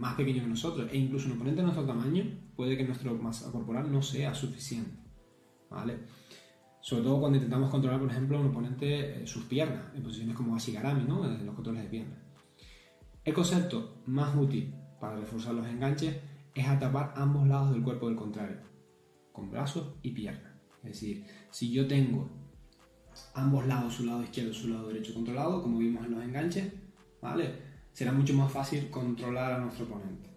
más 0.00 0.14
pequeño 0.14 0.42
que 0.42 0.48
nosotros. 0.48 0.90
E 0.90 0.96
incluso 0.96 1.26
un 1.26 1.34
oponente 1.34 1.60
de 1.60 1.64
nuestro 1.64 1.86
tamaño 1.86 2.24
puede 2.56 2.76
que 2.76 2.84
nuestro 2.84 3.14
masa 3.16 3.52
corporal 3.52 3.92
no 3.92 4.02
sea 4.02 4.34
suficiente. 4.34 4.98
¿vale? 5.68 5.98
Sobre 6.80 7.02
todo 7.02 7.20
cuando 7.20 7.36
intentamos 7.36 7.70
controlar, 7.70 8.00
por 8.00 8.10
ejemplo, 8.10 8.40
un 8.40 8.46
oponente 8.46 9.22
eh, 9.22 9.26
sus 9.26 9.44
piernas, 9.44 9.94
en 9.94 10.02
posiciones 10.02 10.34
como 10.34 10.56
Ashigarami, 10.56 11.04
¿no? 11.04 11.22
los 11.22 11.54
controles 11.54 11.82
de 11.82 11.88
piernas. 11.90 12.18
El 13.22 13.34
concepto 13.34 14.02
más 14.06 14.34
útil 14.34 14.74
para 14.98 15.16
reforzar 15.16 15.54
los 15.54 15.66
enganches 15.66 16.16
es 16.54 16.66
atapar 16.66 17.12
ambos 17.16 17.46
lados 17.46 17.70
del 17.72 17.82
cuerpo 17.82 18.08
del 18.08 18.16
contrario, 18.16 18.62
con 19.32 19.50
brazos 19.50 19.94
y 20.02 20.12
piernas. 20.12 20.52
Es 20.82 20.92
decir, 20.92 21.26
si 21.50 21.70
yo 21.70 21.86
tengo 21.86 22.30
ambos 23.34 23.66
lados, 23.66 23.94
su 23.94 24.06
lado 24.06 24.22
izquierdo 24.22 24.52
y 24.52 24.54
su 24.54 24.68
lado 24.68 24.88
derecho 24.88 25.12
controlado, 25.12 25.62
como 25.62 25.78
vimos 25.78 26.06
en 26.06 26.12
los 26.12 26.24
enganches, 26.24 26.72
¿vale? 27.20 27.69
Será 27.92 28.12
mucho 28.12 28.34
más 28.34 28.50
fácil 28.50 28.90
controlar 28.90 29.52
a 29.52 29.58
nuestro 29.58 29.84
oponente. 29.86 30.30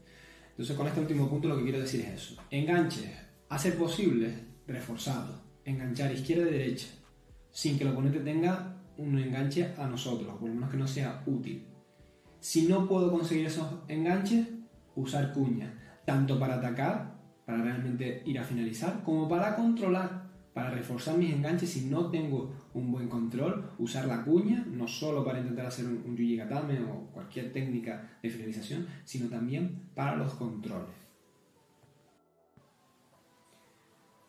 Entonces, 0.52 0.76
con 0.76 0.88
este 0.88 1.00
último 1.00 1.30
punto 1.30 1.48
lo 1.48 1.58
que 1.58 1.64
quiero 1.64 1.80
decir 1.80 2.02
es 2.02 2.10
eso. 2.10 2.42
Enganches, 2.52 3.12
a 3.50 3.58
ser 3.58 3.78
posible, 3.78 4.34
reforzados. 4.68 5.42
Enganchar 5.66 6.12
izquierda 6.12 6.48
y 6.50 6.52
derecha, 6.52 6.88
sin 7.52 7.78
que 7.78 7.84
el 7.84 7.92
oponente 7.92 8.20
tenga 8.20 8.78
un 8.98 9.18
enganche 9.18 9.74
a 9.78 9.88
nosotros, 9.88 10.30
o 10.34 10.40
por 10.40 10.50
lo 10.50 10.56
menos 10.56 10.70
que 10.70 10.78
no 10.78 10.88
sea 10.88 11.24
útil. 11.26 11.66
Si 12.40 12.68
no 12.68 12.88
puedo 12.88 13.12
conseguir 13.12 13.46
esos 13.46 13.68
enganches, 13.88 14.48
usar 14.96 15.34
cuñas, 15.34 15.74
tanto 16.06 16.38
para 16.38 16.56
atacar, 16.56 17.16
para 17.46 17.64
realmente 17.64 18.22
ir 18.26 18.38
a 18.38 18.44
finalizar, 18.44 19.04
como 19.04 19.28
para 19.28 19.56
controlar, 19.56 20.33
para 20.54 20.70
reforzar 20.70 21.18
mis 21.18 21.34
enganches 21.34 21.70
si 21.70 21.86
no 21.86 22.10
tengo 22.10 22.54
un 22.74 22.92
buen 22.92 23.08
control, 23.08 23.72
usar 23.80 24.06
la 24.06 24.24
cuña, 24.24 24.66
no 24.70 24.88
solo 24.88 25.26
para 25.26 25.40
intentar 25.40 25.66
hacer 25.66 25.86
un, 25.86 26.04
un 26.06 26.16
yuji 26.16 26.38
gatame 26.38 26.80
o 26.82 27.08
cualquier 27.14 27.52
técnica 27.52 28.18
de 28.22 28.30
finalización, 28.30 28.88
sino 29.04 29.30
también 29.30 29.90
para 29.96 30.16
los 30.16 30.34
controles. 30.36 31.04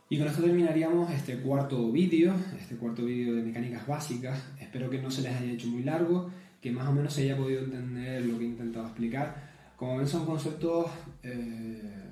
Y 0.09 0.19
con 0.19 0.29
esto 0.29 0.43
terminaríamos 0.43 1.11
este 1.11 1.39
cuarto 1.39 1.91
vídeo, 1.91 2.35
este 2.59 2.77
cuarto 2.77 3.05
vídeo 3.05 3.35
de 3.35 3.43
mecánicas 3.43 3.87
básicas. 3.87 4.39
Espero 4.61 4.89
que 4.89 5.03
no 5.03 5.11
se 5.11 5.23
les 5.23 5.35
haya 5.35 5.53
hecho 5.53 5.67
muy 5.67 5.83
largo 5.83 6.31
que 6.65 6.73
más 6.73 6.89
o 6.89 6.93
menos 6.93 7.13
se 7.13 7.25
haya 7.25 7.37
podido 7.37 7.63
entender 7.63 8.25
lo 8.25 8.39
que 8.39 8.45
he 8.45 8.49
intentado 8.49 8.87
explicar. 8.87 9.75
Como 9.77 9.99
ven, 9.99 10.07
son 10.07 10.25
conceptos 10.25 10.87
eh, 11.23 12.09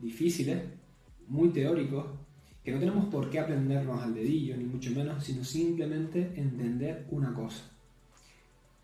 difíciles, 0.00 0.60
muy 1.28 1.50
teóricos, 1.50 2.06
que 2.64 2.72
no 2.72 2.78
tenemos 2.78 3.06
por 3.06 3.28
qué 3.28 3.40
aprendernos 3.40 4.02
al 4.02 4.14
dedillo, 4.14 4.56
ni 4.56 4.64
mucho 4.64 4.90
menos, 4.92 5.24
sino 5.24 5.44
simplemente 5.44 6.32
entender 6.36 7.06
una 7.10 7.34
cosa. 7.34 7.64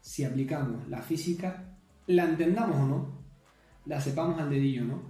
Si 0.00 0.24
aplicamos 0.24 0.88
la 0.88 1.00
física, 1.00 1.76
la 2.06 2.24
entendamos 2.24 2.76
o 2.76 2.86
no, 2.86 3.18
la 3.86 4.00
sepamos 4.00 4.40
al 4.40 4.50
dedillo 4.50 4.82
o 4.82 4.86
no, 4.86 5.02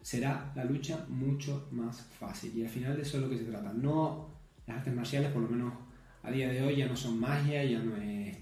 será 0.00 0.52
la 0.54 0.64
lucha 0.64 1.04
mucho 1.08 1.68
más 1.72 2.00
fácil. 2.18 2.56
Y 2.56 2.62
al 2.62 2.68
final 2.68 2.96
de 2.96 3.02
eso 3.02 3.18
es 3.18 3.22
lo 3.24 3.30
que 3.30 3.38
se 3.38 3.44
trata. 3.44 3.72
No 3.72 4.30
las 4.66 4.78
artes 4.78 4.94
marciales, 4.94 5.30
por 5.32 5.42
lo 5.42 5.48
menos 5.48 5.74
a 6.22 6.30
día 6.30 6.48
de 6.48 6.62
hoy, 6.62 6.76
ya 6.76 6.86
no 6.86 6.96
son 6.96 7.20
magia, 7.20 7.64
ya 7.64 7.78
no 7.80 7.96
es 7.96 8.38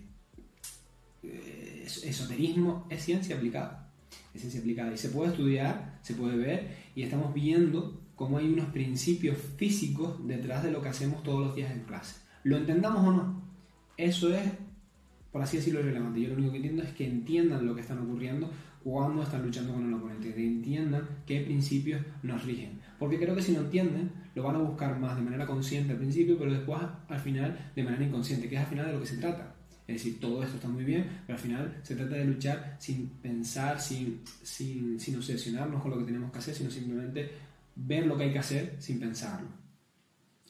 eh, 1.22 1.85
esoterismo 2.04 2.87
es 2.90 3.02
ciencia 3.02 3.37
aplicada. 3.37 3.90
Es 4.35 4.40
ciencia 4.40 4.61
aplicada. 4.61 4.92
Y 4.92 4.98
se 4.98 5.09
puede 5.09 5.31
estudiar, 5.31 5.98
se 6.02 6.14
puede 6.14 6.37
ver, 6.37 6.76
y 6.94 7.02
estamos 7.02 7.35
viendo 7.35 8.00
cómo 8.18 8.38
hay 8.38 8.52
unos 8.52 8.66
principios 8.66 9.38
físicos 9.57 10.26
detrás 10.26 10.64
de 10.64 10.72
lo 10.72 10.83
que 10.83 10.88
hacemos 10.88 11.22
todos 11.22 11.46
los 11.46 11.54
días 11.54 11.70
en 11.70 11.85
clase. 11.85 12.16
Lo 12.42 12.57
entendamos 12.57 13.07
o 13.07 13.12
no, 13.12 13.42
eso 13.96 14.35
es, 14.35 14.42
por 15.31 15.40
así 15.40 15.59
decirlo, 15.59 15.81
irrelevante. 15.81 16.20
Yo 16.20 16.28
lo 16.28 16.35
único 16.35 16.50
que 16.50 16.57
entiendo 16.57 16.83
es 16.83 16.90
que 16.90 17.07
entiendan 17.07 17.64
lo 17.64 17.76
que 17.76 17.81
están 17.81 18.00
ocurriendo 18.00 18.50
cuando 18.83 19.22
están 19.22 19.44
luchando 19.44 19.72
con 19.72 19.87
el 19.87 19.94
oponente, 19.94 20.35
que 20.35 20.44
entiendan 20.44 21.02
qué 21.26 21.42
principios 21.42 22.02
nos 22.24 22.44
rigen. 22.44 22.81
Porque 22.98 23.18
creo 23.18 23.37
que 23.37 23.42
si 23.42 23.52
no 23.52 23.61
entienden, 23.61 24.11
lo 24.35 24.42
van 24.42 24.57
a 24.57 24.61
buscar 24.61 24.98
más 24.98 25.16
de 25.16 25.22
manera 25.22 25.46
consciente 25.46 25.92
al 25.92 25.98
principio, 25.98 26.37
pero 26.38 26.52
después 26.52 26.81
al 27.09 27.20
final 27.20 27.70
de 27.74 27.83
manera 27.85 28.04
inconsciente, 28.04 28.48
que 28.48 28.57
es 28.57 28.61
al 28.61 28.66
final 28.66 28.87
de 28.87 28.92
lo 28.94 29.00
que 29.00 29.07
se 29.07 29.18
trata. 29.18 29.54
Es 29.87 29.94
decir, 29.94 30.20
todo 30.20 30.42
esto 30.42 30.57
está 30.57 30.68
muy 30.68 30.85
bien, 30.85 31.07
pero 31.26 31.38
al 31.38 31.42
final 31.42 31.81
se 31.83 31.96
trata 31.96 32.16
de 32.16 32.24
luchar 32.24 32.76
sin 32.78 33.09
pensar, 33.09 33.81
sin, 33.81 34.20
sin, 34.42 35.00
sin 35.00 35.16
obsesionarnos 35.16 35.81
con 35.81 35.92
lo 35.92 35.98
que 35.98 36.04
tenemos 36.04 36.31
que 36.31 36.38
hacer, 36.38 36.54
sino 36.54 36.70
simplemente 36.70 37.31
ver 37.78 38.06
lo 38.06 38.16
que 38.16 38.24
hay 38.24 38.32
que 38.32 38.38
hacer 38.38 38.76
sin 38.78 38.98
pensarlo. 38.98 39.48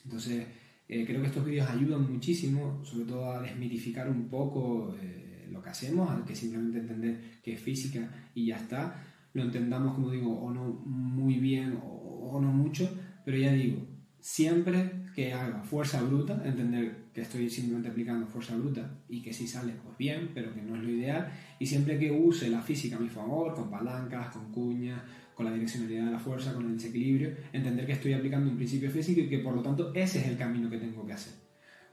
Entonces, 0.05 0.47
eh, 0.89 1.05
creo 1.07 1.21
que 1.21 1.27
estos 1.27 1.45
vídeos 1.45 1.69
ayudan 1.69 2.11
muchísimo, 2.11 2.83
sobre 2.85 3.05
todo 3.05 3.31
a 3.31 3.43
desmitificar 3.43 4.09
un 4.09 4.29
poco 4.29 4.97
eh, 5.01 5.47
lo 5.51 5.63
que 5.63 5.69
hacemos, 5.69 6.11
a 6.11 6.25
que 6.25 6.35
simplemente 6.35 6.79
entender 6.79 7.41
que 7.43 7.53
es 7.55 7.61
física 7.61 8.09
y 8.35 8.47
ya 8.47 8.57
está. 8.57 9.05
Lo 9.35 9.43
entendamos, 9.43 9.95
como 9.95 10.11
digo, 10.11 10.33
o 10.41 10.53
no 10.53 10.65
muy 10.65 11.35
bien 11.35 11.79
o, 11.83 12.31
o 12.33 12.41
no 12.41 12.51
mucho, 12.51 12.89
pero 13.25 13.37
ya 13.37 13.53
digo, 13.53 13.87
siempre 14.19 15.09
que 15.15 15.33
haga 15.33 15.63
fuerza 15.63 16.01
bruta, 16.03 16.41
entender 16.45 17.09
que 17.13 17.23
estoy 17.23 17.51
simplemente 17.51 17.89
aplicando 17.89 18.27
fuerza 18.27 18.57
bruta 18.57 18.99
y 19.09 19.21
que 19.21 19.33
si 19.33 19.47
sale, 19.47 19.73
pues 19.83 19.99
bien, 19.99 20.31
pero 20.33 20.55
que 20.55 20.63
no 20.63 20.77
es 20.77 20.83
lo 20.83 20.91
ideal, 20.91 21.33
y 21.59 21.67
siempre 21.67 21.99
que 21.99 22.11
use 22.11 22.49
la 22.49 22.63
física 22.63 22.97
a 22.97 23.01
mi 23.01 23.09
favor, 23.09 23.55
con 23.55 23.69
palancas, 23.69 24.29
con 24.29 24.53
cuñas, 24.53 25.03
con 25.39 25.47
la 25.47 25.53
direccionalidad 25.53 26.07
de 26.07 26.11
la 26.11 26.19
fuerza, 26.19 26.53
con 26.53 26.67
el 26.67 26.77
desequilibrio, 26.77 27.31
entender 27.53 27.87
que 27.87 27.93
estoy 27.93 28.13
aplicando 28.13 28.51
un 28.51 28.57
principio 28.57 28.91
físico 28.91 29.21
y 29.21 29.29
que 29.29 29.39
por 29.39 29.55
lo 29.55 29.63
tanto 29.63 29.95
ese 29.95 30.19
es 30.19 30.27
el 30.27 30.37
camino 30.37 30.69
que 30.69 30.79
tengo 30.79 31.07
que 31.07 31.13
hacer. 31.13 31.33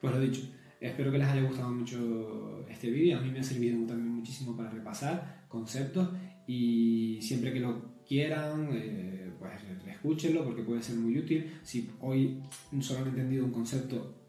Pues 0.01 0.15
lo 0.15 0.19
dicho, 0.19 0.41
espero 0.81 1.11
que 1.11 1.19
les 1.19 1.27
haya 1.27 1.43
gustado 1.43 1.69
mucho 1.69 2.65
este 2.67 2.89
vídeo, 2.89 3.19
a 3.19 3.21
mí 3.21 3.29
me 3.29 3.41
ha 3.41 3.43
servido 3.43 3.85
también 3.85 4.09
muchísimo 4.15 4.57
para 4.57 4.71
repasar 4.71 5.45
conceptos 5.47 6.09
y 6.47 7.19
siempre 7.21 7.53
que 7.53 7.59
lo 7.59 8.03
quieran, 8.07 8.69
eh, 8.73 9.29
pues 9.37 9.61
escúchenlo 9.89 10.43
porque 10.43 10.63
puede 10.63 10.81
ser 10.81 10.95
muy 10.95 11.15
útil. 11.15 11.45
Si 11.61 11.87
hoy 12.01 12.41
solo 12.79 13.01
han 13.01 13.09
entendido 13.09 13.45
un 13.45 13.51
concepto, 13.51 14.25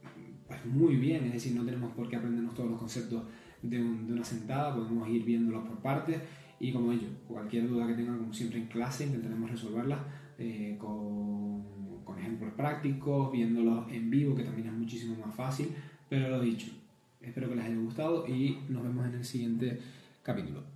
pues 0.46 0.62
muy 0.66 0.96
bien, 0.96 1.24
es 1.24 1.32
decir, 1.32 1.54
no 1.54 1.64
tenemos 1.64 1.94
por 1.94 2.06
qué 2.10 2.16
aprendernos 2.16 2.54
todos 2.54 2.68
los 2.68 2.78
conceptos 2.78 3.22
de, 3.62 3.82
una 3.82 4.24
sentada, 4.24 4.74
podemos 4.74 5.08
ir 5.08 5.24
viéndolos 5.24 5.66
por 5.66 5.78
partes 5.78 6.18
y 6.58 6.72
como 6.72 6.92
ello, 6.92 7.08
cualquier 7.28 7.68
duda 7.68 7.86
que 7.86 7.94
tengan, 7.94 8.18
como 8.18 8.32
siempre 8.32 8.58
en 8.58 8.66
clase, 8.66 9.04
intentaremos 9.04 9.50
resolverla 9.50 9.98
eh, 10.38 10.76
con, 10.78 11.64
con 12.04 12.18
ejemplos 12.18 12.52
prácticos, 12.54 13.32
viéndolos 13.32 13.90
en 13.90 14.10
vivo, 14.10 14.34
que 14.34 14.44
también 14.44 14.68
es 14.68 14.72
muchísimo 14.72 15.16
más 15.24 15.34
fácil, 15.34 15.68
pero 16.08 16.28
lo 16.28 16.40
dicho, 16.40 16.68
espero 17.20 17.48
que 17.48 17.56
les 17.56 17.64
haya 17.64 17.76
gustado 17.76 18.26
y 18.26 18.58
nos 18.68 18.82
vemos 18.82 19.06
en 19.06 19.14
el 19.14 19.24
siguiente 19.24 19.80
capítulo. 20.22 20.75